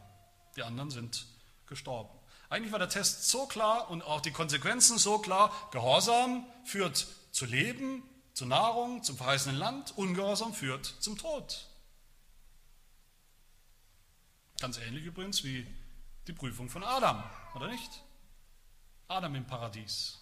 [0.55, 1.25] Die anderen sind
[1.65, 2.09] gestorben.
[2.49, 5.51] Eigentlich war der Test so klar und auch die Konsequenzen so klar.
[5.71, 8.03] Gehorsam führt zu Leben,
[8.33, 9.97] zu Nahrung, zum verheißenen Land.
[9.97, 11.67] Ungehorsam führt zum Tod.
[14.59, 15.65] Ganz ähnlich übrigens wie
[16.27, 17.23] die Prüfung von Adam,
[17.55, 18.03] oder nicht?
[19.07, 20.19] Adam im Paradies.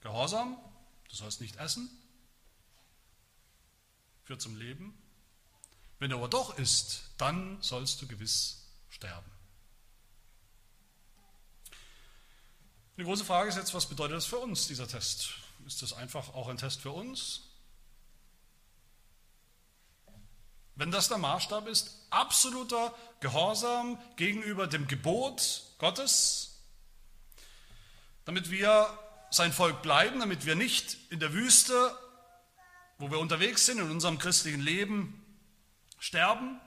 [0.00, 0.56] Gehorsam,
[1.08, 1.88] du sollst nicht essen,
[4.24, 4.96] führt zum Leben.
[5.98, 9.30] Wenn du aber doch isst, dann sollst du gewiss sterben.
[12.96, 15.34] Eine große Frage ist jetzt, was bedeutet das für uns, dieser Test?
[15.66, 17.45] Ist das einfach auch ein Test für uns?
[20.76, 26.60] Wenn das der Maßstab ist, absoluter Gehorsam gegenüber dem Gebot Gottes,
[28.26, 28.88] damit wir
[29.30, 31.96] sein Volk bleiben, damit wir nicht in der Wüste,
[32.98, 35.24] wo wir unterwegs sind, in unserem christlichen Leben
[35.98, 36.60] sterben,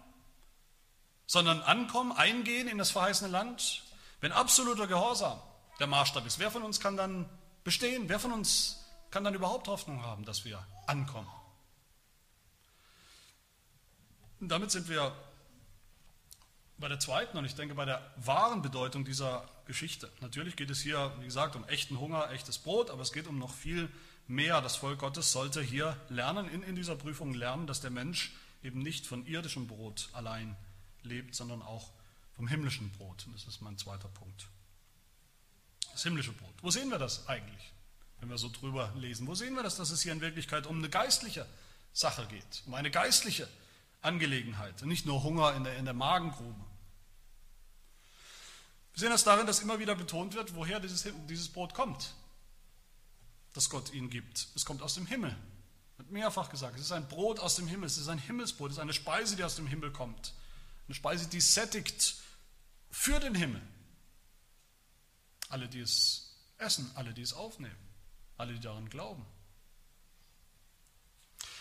[1.27, 3.83] sondern ankommen, eingehen in das verheißene Land.
[4.21, 5.39] Wenn absoluter Gehorsam
[5.79, 7.29] der Maßstab ist, wer von uns kann dann
[7.63, 8.09] bestehen?
[8.09, 11.29] Wer von uns kann dann überhaupt Hoffnung haben, dass wir ankommen?
[14.39, 15.15] Und damit sind wir
[16.77, 20.09] bei der zweiten und ich denke bei der wahren Bedeutung dieser Geschichte.
[20.21, 23.37] Natürlich geht es hier, wie gesagt, um echten Hunger, echtes Brot, aber es geht um
[23.37, 23.89] noch viel
[24.27, 24.61] mehr.
[24.61, 28.31] Das Volk Gottes sollte hier lernen, in, in dieser Prüfung lernen, dass der Mensch
[28.63, 30.55] eben nicht von irdischem Brot allein
[31.03, 31.91] lebt, sondern auch
[32.35, 33.25] vom himmlischen Brot.
[33.25, 34.47] Und das ist mein zweiter Punkt.
[35.91, 36.53] Das himmlische Brot.
[36.61, 37.73] Wo sehen wir das eigentlich,
[38.19, 39.27] wenn wir so drüber lesen?
[39.27, 41.45] Wo sehen wir das, dass es hier in Wirklichkeit um eine geistliche
[41.91, 43.47] Sache geht, um eine geistliche
[44.01, 46.65] Angelegenheit und nicht nur Hunger in der, in der Magengrube.
[48.93, 52.13] Wir sehen das darin, dass immer wieder betont wird, woher dieses, dieses Brot kommt,
[53.53, 54.47] das Gott ihnen gibt.
[54.55, 55.35] Es kommt aus dem Himmel.
[55.97, 58.77] Wird mehrfach gesagt, es ist ein Brot aus dem Himmel, es ist ein Himmelsbrot, es
[58.77, 60.33] ist eine Speise, die aus dem Himmel kommt.
[60.87, 62.15] Eine Speise, die sättigt
[62.89, 63.61] für den Himmel.
[65.49, 67.75] Alle, die es essen, alle, die es aufnehmen,
[68.37, 69.25] alle, die daran glauben.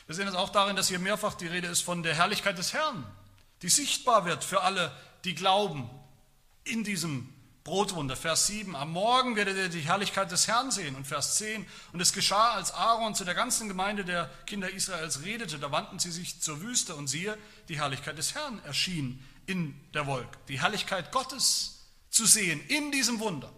[0.09, 2.73] Wir sehen es auch darin, dass hier mehrfach die Rede ist von der Herrlichkeit des
[2.73, 3.05] Herrn,
[3.61, 4.91] die sichtbar wird für alle,
[5.25, 5.89] die glauben
[6.65, 7.31] in diesem
[7.63, 8.17] Brotwunder.
[8.17, 10.97] Vers 7, am Morgen werdet ihr die Herrlichkeit des Herrn sehen.
[10.97, 15.25] Und Vers 10, und es geschah, als Aaron zu der ganzen Gemeinde der Kinder Israels
[15.25, 17.37] redete, da wandten sie sich zur Wüste und siehe,
[17.69, 20.39] die Herrlichkeit des Herrn erschien in der Wolke.
[20.49, 23.53] Die Herrlichkeit Gottes zu sehen in diesem Wunder.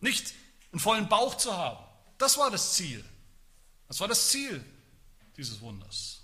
[0.00, 0.34] Nicht
[0.72, 1.82] einen vollen Bauch zu haben.
[2.18, 3.02] Das war das Ziel.
[3.88, 4.62] Das war das Ziel
[5.36, 6.22] dieses Wunders.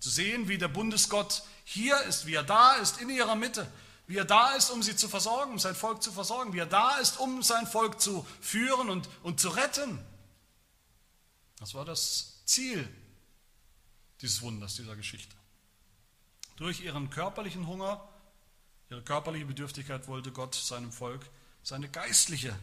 [0.00, 3.70] Zu sehen, wie der Bundesgott hier ist, wie er da ist, in ihrer Mitte,
[4.06, 6.66] wie er da ist, um sie zu versorgen, um sein Volk zu versorgen, wie er
[6.66, 9.98] da ist, um sein Volk zu führen und, und zu retten.
[11.58, 12.88] Das war das Ziel
[14.20, 15.34] dieses Wunders, dieser Geschichte.
[16.56, 18.08] Durch ihren körperlichen Hunger,
[18.90, 21.28] ihre körperliche Bedürftigkeit wollte Gott seinem Volk
[21.62, 22.58] seine geistliche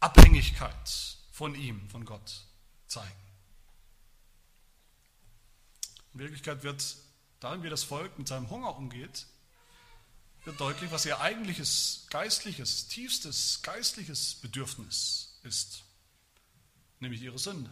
[0.00, 2.44] Abhängigkeit von ihm, von Gott
[2.86, 3.29] zeigen.
[6.14, 6.96] In Wirklichkeit wird
[7.40, 9.26] darin, wie das Volk mit seinem Hunger umgeht,
[10.44, 15.84] wird deutlich, was ihr eigentliches geistliches, tiefstes geistliches Bedürfnis ist,
[16.98, 17.70] nämlich ihre Sünde.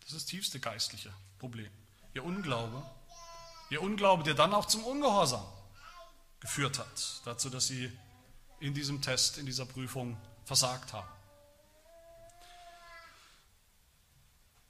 [0.00, 1.70] Das ist das tiefste geistliche Problem.
[2.14, 2.82] Ihr Unglaube,
[3.68, 5.44] ihr Unglaube, der dann auch zum Ungehorsam
[6.40, 7.92] geführt hat, dazu, dass sie
[8.58, 11.08] in diesem Test, in dieser Prüfung versagt haben.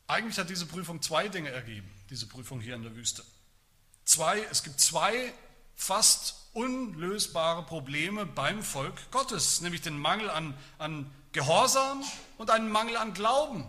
[0.06, 3.24] Eigentlich hat diese Prüfung zwei Dinge ergeben, diese Prüfung hier in der Wüste.
[4.04, 5.32] Zwei, es gibt zwei
[5.76, 12.02] fast unlösbare Probleme beim Volk Gottes, nämlich den Mangel an, an Gehorsam
[12.38, 13.66] und einen Mangel an Glauben.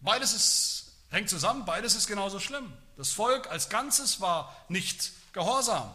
[0.00, 2.72] Beides ist, hängt zusammen, beides ist genauso schlimm.
[2.96, 5.90] Das Volk als Ganzes war nicht gehorsam.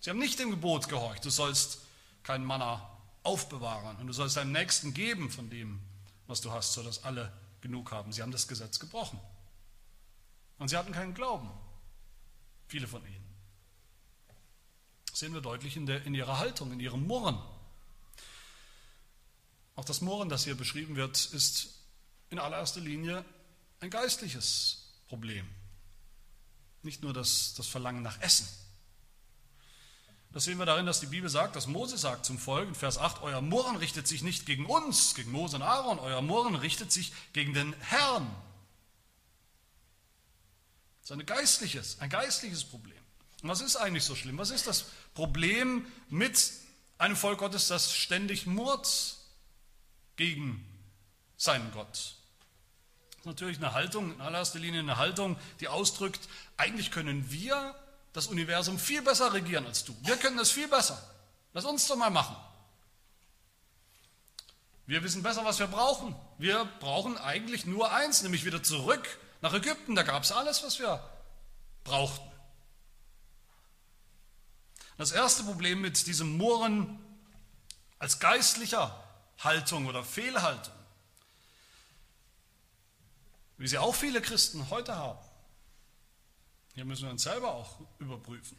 [0.00, 1.78] Sie haben nicht dem Gebot gehorcht, du sollst
[2.22, 2.88] keinen Manna
[3.22, 5.80] aufbewahren und du sollst deinem Nächsten geben von dem,
[6.26, 8.12] was du hast, sodass alle genug haben.
[8.12, 9.18] Sie haben das Gesetz gebrochen.
[10.58, 11.50] Und sie hatten keinen Glauben,
[12.68, 13.26] viele von ihnen.
[15.10, 17.38] Das sehen wir deutlich in, der, in ihrer Haltung, in ihrem Murren.
[19.74, 21.80] Auch das Murren, das hier beschrieben wird, ist
[22.30, 23.24] in allererster Linie
[23.80, 25.46] ein geistliches Problem.
[26.82, 28.48] Nicht nur das, das Verlangen nach Essen.
[30.32, 32.98] Das sehen wir darin, dass die Bibel sagt, dass Mose sagt zum Volk in Vers
[32.98, 36.92] 8, euer Murren richtet sich nicht gegen uns, gegen Mose und Aaron, euer Murren richtet
[36.92, 38.30] sich gegen den Herrn.
[41.06, 42.98] Das ist ein geistliches, ein geistliches Problem.
[43.40, 44.38] Und was ist eigentlich so schlimm?
[44.38, 46.50] Was ist das Problem mit
[46.98, 49.14] einem Volk Gottes, das ständig murrt
[50.16, 50.66] gegen
[51.36, 51.92] seinen Gott?
[51.92, 57.76] Das ist natürlich eine Haltung, in allererster Linie eine Haltung, die ausdrückt, eigentlich können wir
[58.12, 59.96] das Universum viel besser regieren als du.
[60.02, 61.00] Wir können das viel besser.
[61.52, 62.34] Lass uns doch mal machen.
[64.86, 66.16] Wir wissen besser, was wir brauchen.
[66.38, 69.06] Wir brauchen eigentlich nur eins, nämlich wieder zurück
[69.40, 69.94] nach Ägypten.
[69.94, 71.02] Da gab es alles, was wir
[71.84, 72.30] brauchten.
[74.98, 76.98] Das erste Problem mit diesem Murren
[77.98, 79.02] als geistlicher
[79.38, 80.74] Haltung oder Fehlhaltung,
[83.58, 85.18] wie sie auch viele Christen heute haben,
[86.74, 88.58] hier müssen wir uns selber auch überprüfen.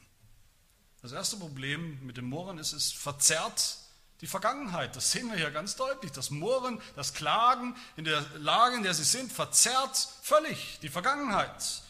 [1.02, 3.78] Das erste Problem mit dem Murren ist, es verzerrt
[4.22, 4.96] die Vergangenheit.
[4.96, 6.12] Das sehen wir hier ganz deutlich.
[6.12, 11.84] Das Murren, das Klagen in der Lage, in der sie sind, verzerrt völlig die Vergangenheit.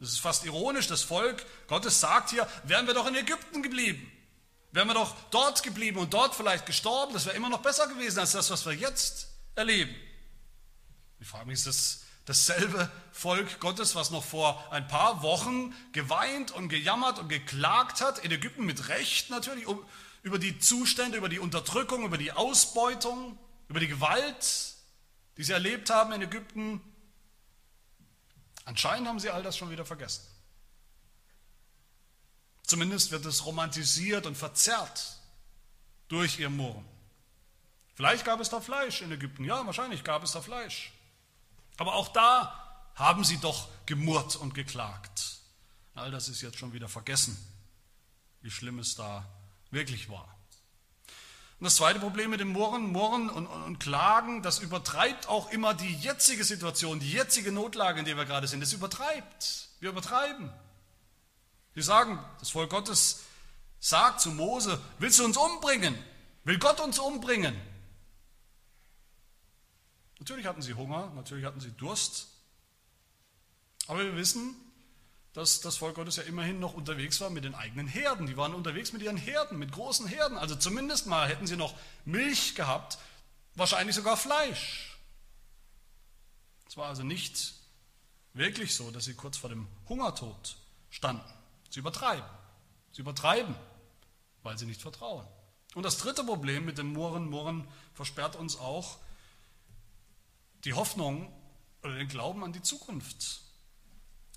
[0.00, 0.86] Das ist fast ironisch.
[0.86, 4.10] Das Volk Gottes sagt hier, wären wir doch in Ägypten geblieben.
[4.72, 7.12] Wären wir doch dort geblieben und dort vielleicht gestorben.
[7.12, 9.94] Das wäre immer noch besser gewesen als das, was wir jetzt erleben.
[11.20, 16.52] Ich frage mich, ist das Dasselbe Volk Gottes, was noch vor ein paar Wochen geweint
[16.52, 19.84] und gejammert und geklagt hat, in Ägypten mit Recht natürlich, um,
[20.24, 24.74] über die Zustände, über die Unterdrückung, über die Ausbeutung, über die Gewalt,
[25.36, 26.80] die sie erlebt haben in Ägypten.
[28.64, 30.24] Anscheinend haben sie all das schon wieder vergessen.
[32.62, 35.18] Zumindest wird es romantisiert und verzerrt
[36.08, 36.86] durch ihr Murren.
[37.94, 39.44] Vielleicht gab es da Fleisch in Ägypten.
[39.44, 40.90] Ja, wahrscheinlich gab es da Fleisch.
[41.76, 45.40] Aber auch da haben sie doch gemurrt und geklagt.
[45.94, 47.36] All das ist jetzt schon wieder vergessen,
[48.40, 49.28] wie schlimm es da
[49.74, 50.34] wirklich war.
[51.60, 55.50] Und das zweite Problem mit dem Murren, Murren und, und, und, Klagen, das übertreibt auch
[55.50, 58.60] immer die jetzige Situation, die jetzige Notlage, in der wir gerade sind.
[58.60, 59.68] Das übertreibt.
[59.80, 60.52] Wir übertreiben.
[61.74, 63.24] Wir sagen, das Volk Gottes
[63.78, 65.96] sagt zu Mose, willst du uns umbringen?
[66.44, 67.54] Will Gott uns umbringen?
[70.18, 72.28] Natürlich hatten sie Hunger, natürlich hatten sie Durst,
[73.86, 74.54] aber wir wissen,
[75.34, 78.26] dass das Volk Gottes ja immerhin noch unterwegs war mit den eigenen Herden.
[78.26, 80.38] Die waren unterwegs mit ihren Herden, mit großen Herden.
[80.38, 82.98] Also zumindest mal hätten sie noch Milch gehabt,
[83.56, 84.96] wahrscheinlich sogar Fleisch.
[86.68, 87.54] Es war also nicht
[88.32, 90.56] wirklich so, dass sie kurz vor dem Hungertod
[90.88, 91.28] standen.
[91.68, 92.24] Sie übertreiben.
[92.92, 93.56] Sie übertreiben,
[94.44, 95.26] weil sie nicht vertrauen.
[95.74, 98.98] Und das dritte Problem mit dem Murren, Murren versperrt uns auch
[100.64, 101.32] die Hoffnung
[101.82, 103.43] oder den Glauben an die Zukunft.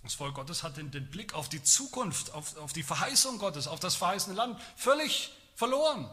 [0.03, 3.67] Das Volk Gottes hat den, den Blick auf die Zukunft, auf, auf die Verheißung Gottes,
[3.67, 6.09] auf das verheißene Land völlig verloren.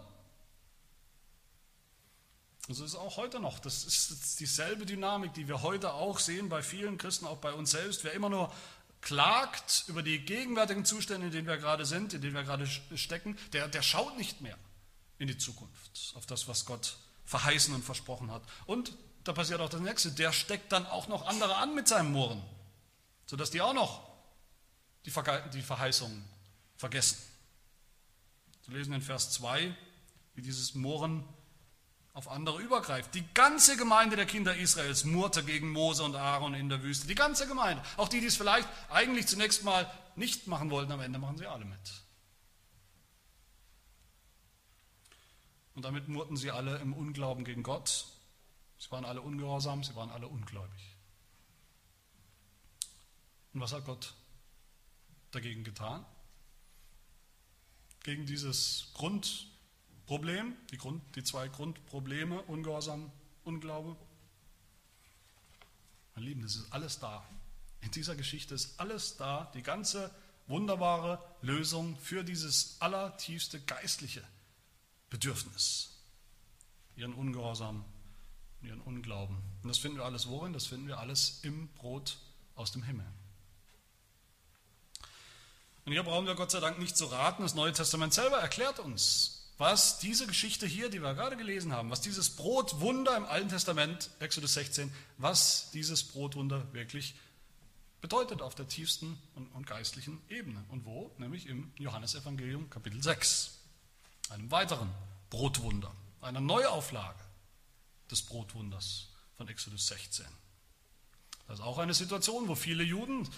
[2.66, 3.58] Und so ist es auch heute noch.
[3.58, 7.72] Das ist dieselbe Dynamik, die wir heute auch sehen bei vielen Christen, auch bei uns
[7.72, 8.04] selbst.
[8.04, 8.50] Wer immer nur
[9.02, 13.36] klagt über die gegenwärtigen Zustände, in denen wir gerade sind, in denen wir gerade stecken,
[13.52, 14.56] der, der schaut nicht mehr
[15.18, 18.42] in die Zukunft, auf das, was Gott verheißen und versprochen hat.
[18.64, 22.12] Und da passiert auch das Nächste, der steckt dann auch noch andere an mit seinem
[22.12, 22.42] Murren,
[23.26, 24.08] sodass die auch noch
[25.06, 25.12] die,
[25.52, 26.24] die Verheißung
[26.76, 27.18] vergessen.
[28.66, 29.76] Wir lesen in Vers 2,
[30.34, 31.24] wie dieses Murren
[32.14, 33.14] auf andere übergreift.
[33.14, 37.06] Die ganze Gemeinde der Kinder Israels murrte gegen Mose und Aaron in der Wüste.
[37.06, 37.82] Die ganze Gemeinde.
[37.96, 41.46] Auch die, die es vielleicht eigentlich zunächst mal nicht machen wollten, am Ende machen sie
[41.46, 42.04] alle mit.
[45.74, 48.06] Und damit murrten sie alle im Unglauben gegen Gott.
[48.78, 50.93] Sie waren alle ungehorsam, sie waren alle ungläubig.
[53.54, 54.14] Und was hat Gott
[55.30, 56.04] dagegen getan?
[58.02, 59.46] Gegen dieses Grund,
[60.06, 63.10] Problem, die, Grund, die zwei Grundprobleme, Ungehorsam,
[63.44, 63.96] Unglaube.
[66.14, 67.24] Mein Lieben, das ist alles da.
[67.80, 70.10] In dieser Geschichte ist alles da, die ganze
[70.46, 74.22] wunderbare Lösung für dieses allertiefste geistliche
[75.10, 75.96] Bedürfnis.
[76.96, 77.84] Ihren Ungehorsam,
[78.62, 79.36] ihren Unglauben.
[79.62, 80.52] Und das finden wir alles worin?
[80.52, 82.18] Das finden wir alles im Brot
[82.56, 83.06] aus dem Himmel.
[85.84, 87.42] Und hier brauchen wir Gott sei Dank nicht zu raten.
[87.42, 91.90] Das Neue Testament selber erklärt uns, was diese Geschichte hier, die wir gerade gelesen haben,
[91.90, 97.14] was dieses Brotwunder im Alten Testament, Exodus 16, was dieses Brotwunder wirklich
[98.00, 100.62] bedeutet auf der tiefsten und, geistlichen Ebene.
[100.68, 101.10] Und wo?
[101.18, 103.58] Nämlich im Johannesevangelium Kapitel 6,
[104.30, 104.90] einem weiteren
[105.30, 107.24] Brotwunder, einer Neuauflage
[108.10, 110.26] des Brotwunders von Exodus 16.
[111.46, 113.28] Das ist auch eine Situation, wo viele Juden,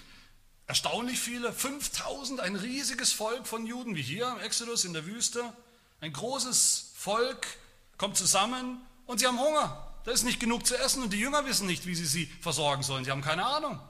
[0.67, 5.53] erstaunlich viele, 5000, ein riesiges Volk von Juden, wie hier im Exodus in der Wüste,
[6.01, 7.47] ein großes Volk
[7.97, 9.95] kommt zusammen und sie haben Hunger.
[10.05, 12.83] Da ist nicht genug zu essen und die Jünger wissen nicht, wie sie sie versorgen
[12.83, 13.05] sollen.
[13.05, 13.81] Sie haben keine Ahnung.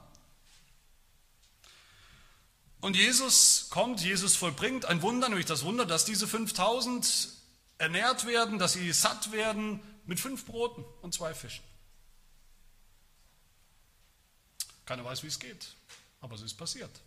[2.79, 7.29] Und Jesus kommt, Jesus vollbringt ein Wunder, nämlich das Wunder, dass diese 5000
[7.79, 11.63] ernährt werden, dass sie satt werden mit fünf Broten und zwei Fischen.
[14.85, 15.75] Keiner weiß, wie es geht,
[16.21, 17.01] aber es ist passiert.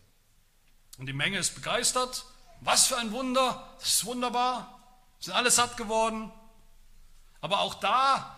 [0.99, 2.25] Und die Menge ist begeistert.
[2.61, 4.81] Was für ein Wunder, das ist wunderbar.
[5.19, 6.31] Sind alle satt geworden.
[7.41, 8.37] Aber auch da,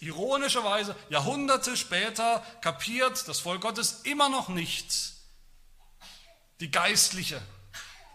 [0.00, 5.12] ironischerweise, Jahrhunderte später kapiert das Volk Gottes immer noch nicht
[6.60, 7.40] die geistliche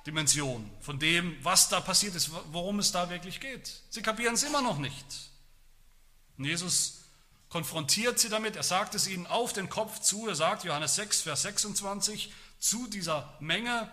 [0.05, 3.81] Dimension von dem, was da passiert ist, worum es da wirklich geht.
[3.89, 5.05] Sie kapieren es immer noch nicht.
[6.37, 7.04] Und Jesus
[7.49, 11.21] konfrontiert sie damit, er sagt es ihnen auf den Kopf zu, er sagt, Johannes 6,
[11.21, 13.91] Vers 26, zu dieser Menge,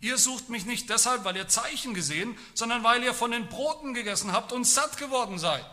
[0.00, 3.92] Ihr sucht mich nicht deshalb, weil ihr Zeichen gesehen, sondern weil ihr von den Broten
[3.92, 5.64] gegessen habt und satt geworden seid.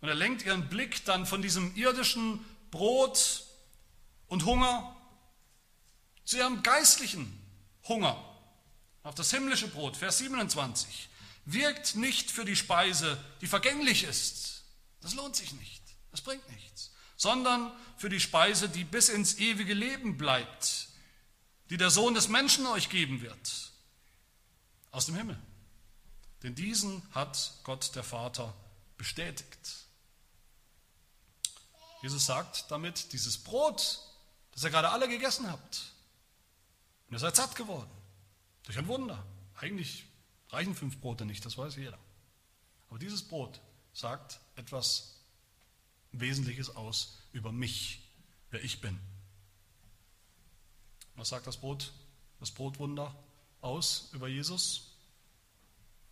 [0.00, 3.44] Und er lenkt ihren Blick dann von diesem irdischen Brot
[4.26, 4.96] und Hunger
[6.24, 7.38] zu ihrem geistlichen
[7.86, 8.16] Hunger
[9.02, 9.96] auf das himmlische Brot.
[9.96, 11.10] Vers 27.
[11.44, 14.62] Wirkt nicht für die Speise, die vergänglich ist.
[15.00, 15.82] Das lohnt sich nicht.
[16.10, 16.92] Das bringt nichts.
[17.16, 20.88] Sondern für die Speise, die bis ins ewige Leben bleibt,
[21.70, 23.72] die der Sohn des Menschen euch geben wird,
[24.90, 25.38] aus dem Himmel.
[26.42, 28.54] Denn diesen hat Gott der Vater
[28.96, 29.86] bestätigt.
[32.02, 34.00] Jesus sagt damit, dieses Brot,
[34.52, 35.92] das ihr gerade alle gegessen habt,
[37.06, 37.90] und ihr seid satt geworden,
[38.64, 39.24] durch ein Wunder.
[39.56, 40.04] Eigentlich
[40.52, 41.98] reichen fünf Brote nicht, das weiß jeder.
[42.88, 43.60] Aber dieses Brot
[43.92, 45.16] sagt etwas
[46.12, 48.08] Wesentliches aus über mich,
[48.50, 48.98] wer ich bin.
[51.16, 51.92] Was sagt das Brot,
[52.38, 53.14] das Brotwunder
[53.60, 54.92] aus über Jesus?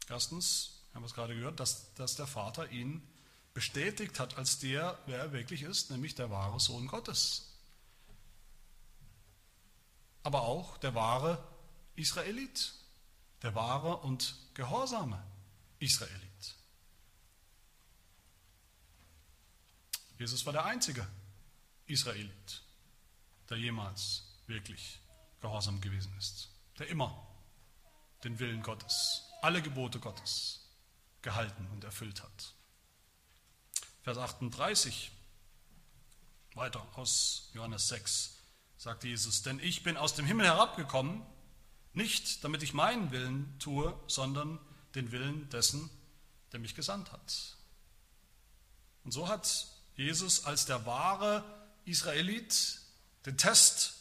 [0.09, 3.03] Erstens, haben wir es gerade gehört, dass, dass der Vater ihn
[3.55, 7.47] bestätigt hat als der, wer er wirklich ist, nämlich der wahre Sohn Gottes.
[10.23, 11.43] Aber auch der wahre
[11.97, 12.75] Israelit,
[13.43, 15.23] der wahre und gehorsame
[15.79, 16.57] Israelit.
[20.19, 21.07] Jesus war der einzige
[21.87, 22.63] Israelit
[23.51, 25.01] der jemals wirklich
[25.41, 27.27] gehorsam gewesen ist, der immer
[28.25, 30.61] den Willen Gottes, alle Gebote Gottes
[31.23, 32.55] gehalten und erfüllt hat.
[34.03, 35.11] Vers 38,
[36.55, 38.37] weiter aus Johannes 6,
[38.79, 41.23] sagt Jesus, denn ich bin aus dem Himmel herabgekommen,
[41.93, 44.59] nicht damit ich meinen Willen tue, sondern
[44.95, 45.91] den Willen dessen,
[46.53, 47.57] der mich gesandt hat.
[49.05, 49.67] Und so hat
[49.97, 51.45] Jesus als der wahre
[51.85, 52.81] Israelit
[53.27, 53.95] den Test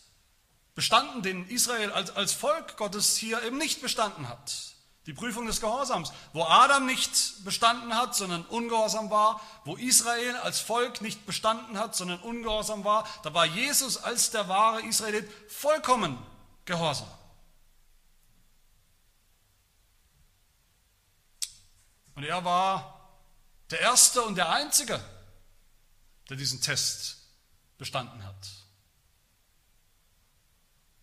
[0.76, 4.54] bestanden, den Israel als, als Volk Gottes hier eben nicht bestanden hat.
[5.06, 10.60] Die Prüfung des Gehorsams, wo Adam nicht bestanden hat, sondern ungehorsam war, wo Israel als
[10.60, 16.18] Volk nicht bestanden hat, sondern ungehorsam war, da war Jesus als der wahre Israelit vollkommen
[16.66, 17.08] gehorsam.
[22.20, 23.17] Und er war
[23.70, 25.01] der Erste und der Einzige,
[26.28, 27.15] der diesen Test
[27.78, 28.49] bestanden hat.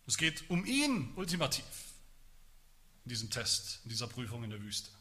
[0.05, 1.65] Es geht um ihn ultimativ
[3.03, 4.91] in diesem Test, in dieser Prüfung in der Wüste.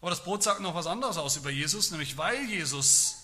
[0.00, 3.16] Aber das Brot sagt noch was anderes aus über Jesus, nämlich weil Jesus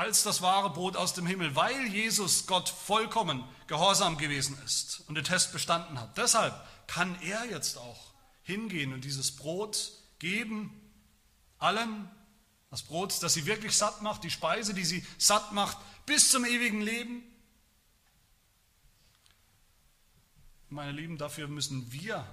[0.00, 5.14] als das wahre Brot aus dem Himmel, weil Jesus Gott vollkommen gehorsam gewesen ist und
[5.14, 6.16] den Test bestanden hat.
[6.16, 6.54] Deshalb
[6.86, 10.72] kann er jetzt auch hingehen und dieses Brot geben,
[11.58, 12.10] allen,
[12.70, 15.76] das Brot, das sie wirklich satt macht, die Speise, die sie satt macht,
[16.06, 17.22] bis zum ewigen Leben.
[20.70, 22.26] Meine Lieben, dafür müssen wir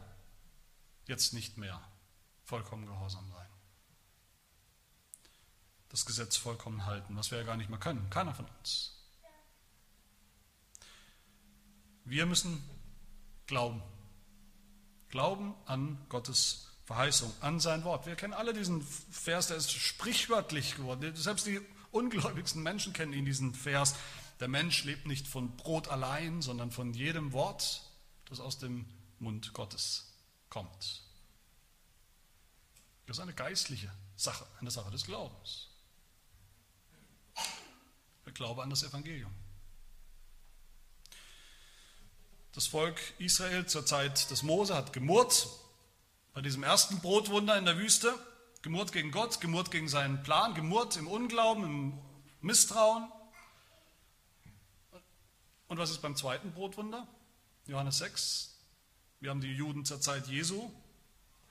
[1.05, 1.81] jetzt nicht mehr
[2.45, 3.46] vollkommen gehorsam sein.
[5.89, 8.09] Das Gesetz vollkommen halten, was wir ja gar nicht mehr können.
[8.09, 8.93] Keiner von uns.
[12.03, 12.63] Wir müssen
[13.47, 13.81] glauben.
[15.09, 18.05] Glauben an Gottes Verheißung, an sein Wort.
[18.05, 21.13] Wir kennen alle diesen Vers, der ist sprichwörtlich geworden.
[21.15, 21.59] Selbst die
[21.91, 23.95] ungläubigsten Menschen kennen ihn, diesen Vers.
[24.39, 27.83] Der Mensch lebt nicht von Brot allein, sondern von jedem Wort,
[28.29, 28.85] das aus dem
[29.19, 30.13] Mund Gottes
[30.49, 31.03] kommt.
[33.05, 35.69] Das ist eine geistliche Sache, eine Sache des Glaubens.
[38.37, 39.33] Glaube an das Evangelium.
[42.53, 45.47] Das Volk Israel zur Zeit des Mose hat gemurrt
[46.35, 48.13] bei diesem ersten Brotwunder in der Wüste.
[48.61, 51.99] Gemurrt gegen Gott, gemurrt gegen seinen Plan, gemurrt im Unglauben, im
[52.41, 53.11] Misstrauen.
[55.67, 57.07] Und was ist beim zweiten Brotwunder?
[57.65, 58.55] Johannes 6.
[59.19, 60.71] Wir haben die Juden zur Zeit Jesu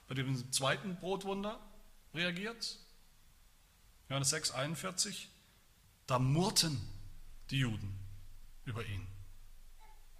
[0.07, 1.59] bei dem zweiten Brotwunder
[2.13, 2.79] reagiert.
[4.07, 5.29] Johannes 6, 41.
[6.07, 6.81] Da murrten
[7.49, 7.99] die Juden
[8.65, 9.05] über ihn,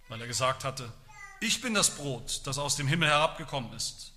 [0.08, 0.92] weil er gesagt hatte,
[1.40, 4.12] ich bin das Brot, das aus dem Himmel herabgekommen ist.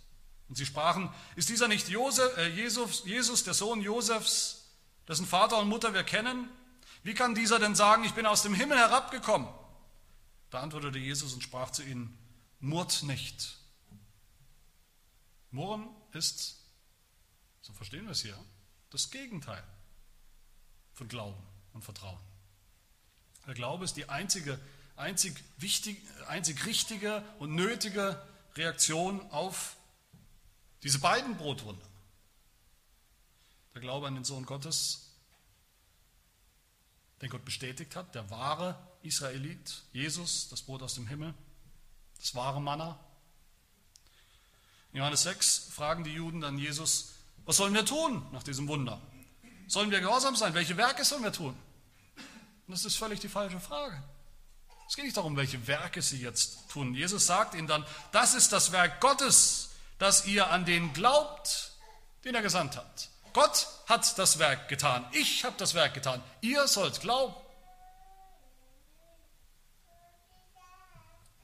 [0.49, 4.65] Und sie sprachen, ist dieser nicht Josef, äh, Jesus, Jesus, der Sohn Josefs,
[5.07, 6.49] dessen Vater und Mutter wir kennen?
[7.03, 9.47] Wie kann dieser denn sagen, ich bin aus dem Himmel herabgekommen?
[10.49, 12.17] Da antwortete Jesus und sprach zu ihnen,
[12.59, 13.57] murrt nicht.
[15.51, 16.57] Murren ist,
[17.61, 18.37] so verstehen wir es hier,
[18.89, 19.63] das Gegenteil
[20.93, 21.41] von Glauben
[21.73, 22.19] und Vertrauen.
[23.47, 24.59] Der Glaube ist die einzige,
[24.95, 25.97] einzig, wichtig,
[26.27, 28.21] einzig richtige und nötige
[28.55, 29.75] Reaktion auf
[30.83, 31.85] diese beiden Brotwunder.
[33.73, 35.07] Der Glaube an den Sohn Gottes,
[37.21, 41.33] den Gott bestätigt hat, der wahre Israelit, Jesus, das Brot aus dem Himmel,
[42.19, 42.99] das wahre Manna.
[44.91, 47.13] In Johannes 6 fragen die Juden dann Jesus,
[47.45, 49.01] was sollen wir tun nach diesem Wunder?
[49.71, 50.53] Sollen wir gehorsam sein?
[50.53, 51.57] Welche Werke sollen wir tun?
[52.67, 54.03] Und das ist völlig die falsche Frage.
[54.85, 56.93] Es geht nicht darum, welche Werke sie jetzt tun.
[56.93, 61.71] Jesus sagt ihnen dann, das ist das Werk Gottes, dass ihr an den glaubt,
[62.25, 63.07] den er gesandt hat.
[63.31, 65.07] Gott hat das Werk getan.
[65.13, 66.21] Ich habe das Werk getan.
[66.41, 67.33] Ihr sollt glauben.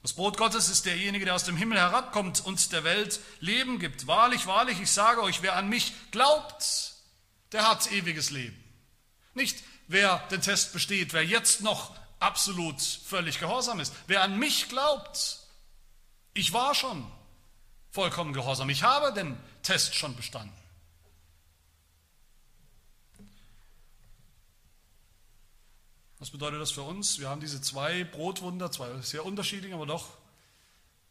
[0.02, 4.06] Das Brot Gottes ist derjenige, der aus dem Himmel herabkommt und der Welt Leben gibt.
[4.06, 6.97] Wahrlich, wahrlich, ich sage euch, wer an mich glaubt,
[7.52, 8.62] der hat ewiges Leben.
[9.34, 13.92] Nicht wer den Test besteht, wer jetzt noch absolut völlig gehorsam ist.
[14.06, 15.38] Wer an mich glaubt,
[16.34, 17.10] ich war schon
[17.90, 18.70] vollkommen gehorsam.
[18.70, 20.54] Ich habe den Test schon bestanden.
[26.18, 27.20] Was bedeutet das für uns?
[27.20, 30.08] Wir haben diese zwei Brotwunder, zwei sehr unterschiedliche, aber doch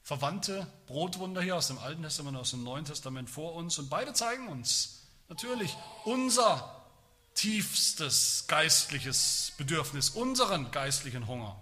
[0.03, 3.79] verwandte Brotwunder hier aus dem Alten Testament und aus dem Neuen Testament vor uns.
[3.79, 5.75] Und beide zeigen uns natürlich
[6.05, 6.73] unser
[7.33, 11.59] tiefstes geistliches Bedürfnis, unseren geistlichen Hunger.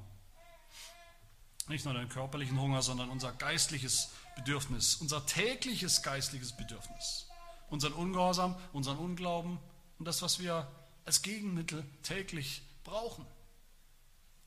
[1.68, 7.28] Nicht nur den körperlichen Hunger, sondern unser geistliches Bedürfnis, unser tägliches geistliches Bedürfnis.
[7.70, 9.59] Unseren Ungehorsam, unseren Unglauben
[9.97, 10.72] und das, was wir
[11.05, 13.26] als Gegenmittel täglich brauchen.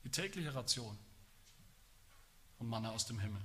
[0.03, 0.97] Die tägliche Ration
[2.59, 3.41] und Manna aus dem Himmel.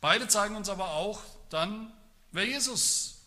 [0.00, 1.92] Beide zeigen uns aber auch dann,
[2.32, 3.22] wer Jesus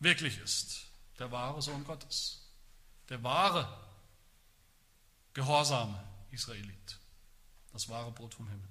[0.00, 0.85] wirklich ist.
[1.18, 2.42] Der wahre Sohn Gottes.
[3.08, 3.66] Der wahre,
[5.32, 6.98] gehorsame Israelit.
[7.72, 8.68] Das wahre Brot vom Himmel.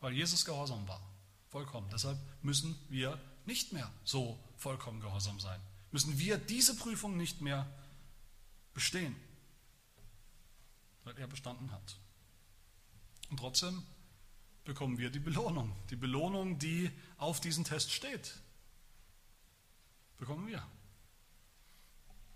[0.00, 1.00] Weil Jesus gehorsam war.
[1.48, 1.88] Vollkommen.
[1.90, 5.60] Deshalb müssen wir nicht mehr so vollkommen gehorsam sein.
[5.90, 7.66] Müssen wir diese Prüfung nicht mehr
[8.74, 9.16] bestehen.
[11.04, 11.96] Weil er bestanden hat.
[13.30, 13.82] Und trotzdem
[14.64, 15.74] bekommen wir die Belohnung.
[15.90, 18.34] Die Belohnung, die auf diesem Test steht.
[20.18, 20.66] Bekommen wir.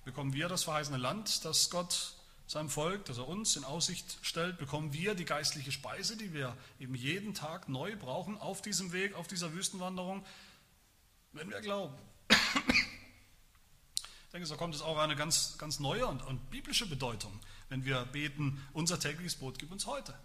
[0.05, 2.15] Bekommen wir das verheißene Land, das Gott
[2.47, 6.57] seinem Volk, das er uns in Aussicht stellt, bekommen wir die geistliche Speise, die wir
[6.79, 10.25] eben jeden Tag neu brauchen auf diesem Weg, auf dieser Wüstenwanderung,
[11.33, 11.95] wenn wir glauben.
[12.29, 12.37] Ich
[14.33, 17.39] denke, so kommt es auch eine ganz, ganz neue und, und biblische Bedeutung,
[17.69, 20.19] wenn wir beten, unser tägliches Brot gib uns heute.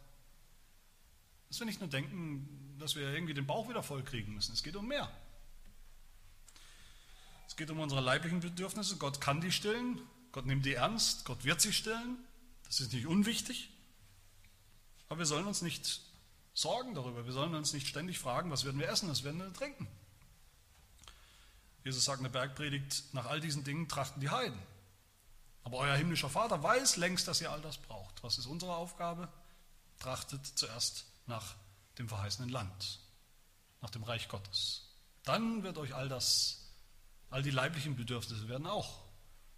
[1.49, 4.53] Dass wir nicht nur denken, dass wir irgendwie den Bauch wieder voll kriegen müssen.
[4.53, 5.09] Es geht um mehr.
[7.57, 8.97] Es geht um unsere leiblichen Bedürfnisse.
[8.97, 9.99] Gott kann die stillen.
[10.31, 11.25] Gott nimmt die ernst.
[11.25, 12.19] Gott wird sie stillen.
[12.65, 13.71] Das ist nicht unwichtig.
[15.09, 16.01] Aber wir sollen uns nicht
[16.53, 17.25] sorgen darüber.
[17.25, 19.87] Wir sollen uns nicht ständig fragen, was werden wir essen, was werden wir trinken.
[21.83, 24.59] Jesus sagt in der Bergpredigt, nach all diesen Dingen trachten die Heiden.
[25.63, 28.21] Aber euer himmlischer Vater weiß längst, dass ihr all das braucht.
[28.21, 29.29] Was ist unsere Aufgabe?
[29.97, 31.55] Trachtet zuerst nach
[31.97, 32.99] dem verheißenen Land,
[33.81, 34.83] nach dem Reich Gottes.
[35.23, 36.66] Dann wird euch all das,
[37.29, 39.03] all die leiblichen Bedürfnisse werden auch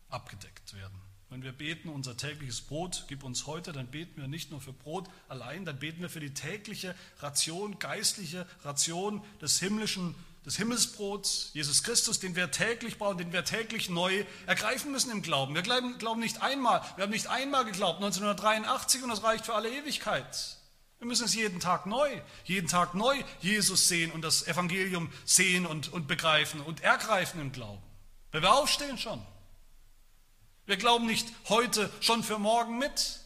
[0.09, 0.99] abgedeckt werden.
[1.29, 4.73] Wenn wir beten, unser tägliches Brot, gib uns heute, dann beten wir nicht nur für
[4.73, 11.51] Brot allein, dann beten wir für die tägliche Ration, geistliche Ration des himmlischen, des Himmelsbrots,
[11.53, 15.53] Jesus Christus, den wir täglich brauchen, den wir täglich neu ergreifen müssen im Glauben.
[15.53, 19.53] Wir glauben, glauben nicht einmal, wir haben nicht einmal geglaubt, 1983 und das reicht für
[19.53, 20.58] alle Ewigkeit.
[20.99, 25.65] Wir müssen es jeden Tag neu, jeden Tag neu Jesus sehen und das Evangelium sehen
[25.65, 27.81] und, und begreifen und ergreifen im Glauben.
[28.31, 29.25] Wenn wir aufstehen schon.
[30.65, 33.21] Wir glauben nicht heute schon für morgen mit.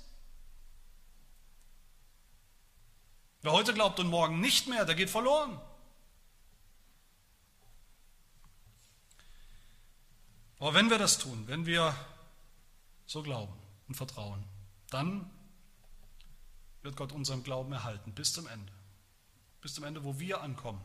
[3.42, 5.60] Wer heute glaubt und morgen nicht mehr, der geht verloren.
[10.60, 11.94] Aber wenn wir das tun, wenn wir
[13.06, 13.54] so glauben
[13.90, 14.44] und vertrauen,
[14.92, 15.30] dann
[16.84, 18.72] wird Gott unseren Glauben erhalten bis zum Ende.
[19.62, 20.82] Bis zum Ende, wo wir ankommen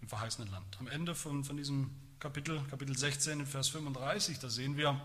[0.00, 0.76] im verheißenen Land.
[0.78, 1.90] Am Ende von, von diesem
[2.20, 5.00] Kapitel, Kapitel 16, Vers 35, da sehen wir,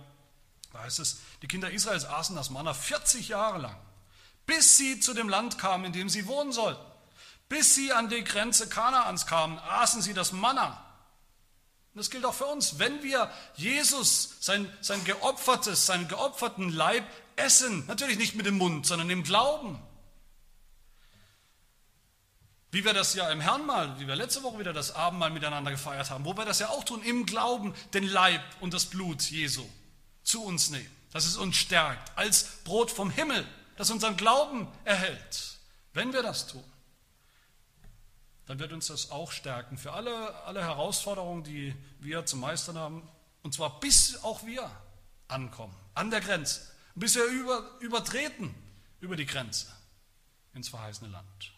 [0.72, 3.78] da heißt es, die Kinder Israels aßen das Manna 40 Jahre lang,
[4.46, 6.82] bis sie zu dem Land kamen, in dem sie wohnen sollten.
[7.48, 10.86] Bis sie an die Grenze Kanaans kamen, aßen sie das Manna.
[11.94, 12.78] Und das gilt auch für uns.
[12.78, 17.06] Wenn wir Jesus, sein, sein geopfertes, seinen geopferten Leib
[17.40, 19.80] essen, natürlich nicht mit dem Mund, sondern im Glauben.
[22.72, 26.12] Wie wir das ja im Herrnmal, wie wir letzte Woche wieder das Abendmahl miteinander gefeiert
[26.12, 29.66] haben, wo wir das ja auch tun, im Glauben den Leib und das Blut Jesu
[30.22, 35.58] zu uns nehmen, dass es uns stärkt, als Brot vom Himmel, das unseren Glauben erhält.
[35.94, 36.64] Wenn wir das tun,
[38.46, 43.08] dann wird uns das auch stärken für alle, alle Herausforderungen, die wir zu meistern haben,
[43.42, 44.70] und zwar bis auch wir
[45.28, 46.69] ankommen, an der Grenze
[47.00, 48.54] bis wir über, übertreten
[49.00, 49.68] über die Grenze
[50.54, 51.54] ins verheißene Land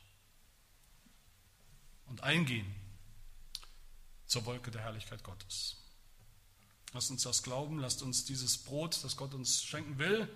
[2.06, 2.74] und eingehen
[4.28, 5.78] zur Wolke der Herrlichkeit Gottes.
[6.94, 10.28] Lasst uns das glauben, lasst uns dieses Brot, das Gott uns schenken will,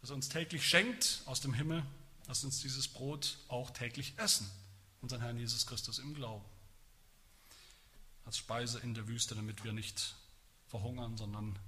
[0.00, 1.84] das er uns täglich schenkt aus dem Himmel,
[2.26, 4.50] lasst uns dieses Brot auch täglich essen,
[5.00, 6.44] unseren Herrn Jesus Christus im Glauben.
[8.24, 10.14] Als Speise in der Wüste, damit wir nicht
[10.68, 11.58] verhungern, sondern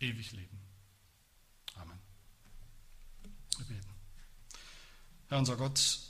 [0.00, 0.69] ewig leben.
[1.80, 1.98] Amen.
[3.56, 3.88] Wir beten.
[5.28, 6.00] Herr unser Gott,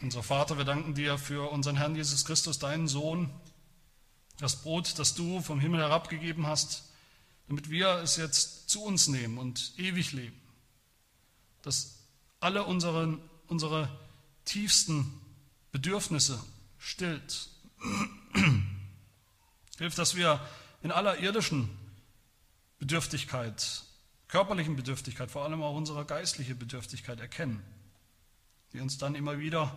[0.00, 3.30] unser Vater, wir danken dir für unseren Herrn Jesus Christus, deinen Sohn,
[4.38, 6.84] das Brot, das du vom Himmel herabgegeben hast,
[7.48, 10.40] damit wir es jetzt zu uns nehmen und ewig leben.
[11.62, 11.98] Dass
[12.38, 13.18] alle unsere,
[13.48, 13.88] unsere
[14.46, 15.20] tiefsten
[15.72, 16.42] Bedürfnisse
[16.78, 17.50] stillt.
[19.78, 20.40] Hilf, dass wir
[20.82, 21.68] in aller irdischen
[22.78, 23.82] Bedürftigkeit
[24.30, 27.62] körperlichen Bedürftigkeit, vor allem auch unsere geistliche Bedürftigkeit erkennen,
[28.72, 29.76] die uns dann immer wieder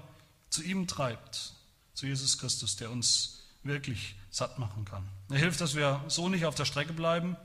[0.50, 1.54] zu ihm treibt,
[1.94, 5.08] zu Jesus Christus, der uns wirklich satt machen kann.
[5.30, 7.36] Er hilft, dass wir so nicht auf der Strecke bleiben,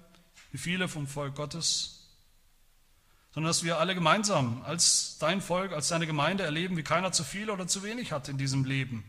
[0.52, 2.08] wie viele vom Volk Gottes,
[3.32, 7.24] sondern dass wir alle gemeinsam als dein Volk, als deine Gemeinde erleben, wie keiner zu
[7.24, 9.04] viel oder zu wenig hat in diesem Leben,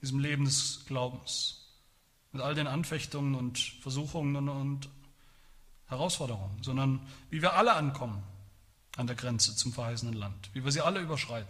[0.00, 1.66] diesem Leben des Glaubens,
[2.32, 4.88] mit all den Anfechtungen und Versuchungen und
[5.88, 8.22] Herausforderungen, sondern wie wir alle ankommen
[8.96, 11.48] an der Grenze zum verheißenen Land, wie wir sie alle überschreiten,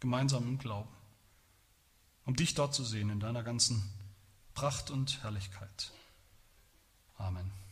[0.00, 0.90] gemeinsam im Glauben,
[2.24, 3.82] um dich dort zu sehen in deiner ganzen
[4.54, 5.90] Pracht und Herrlichkeit.
[7.18, 7.63] Amen.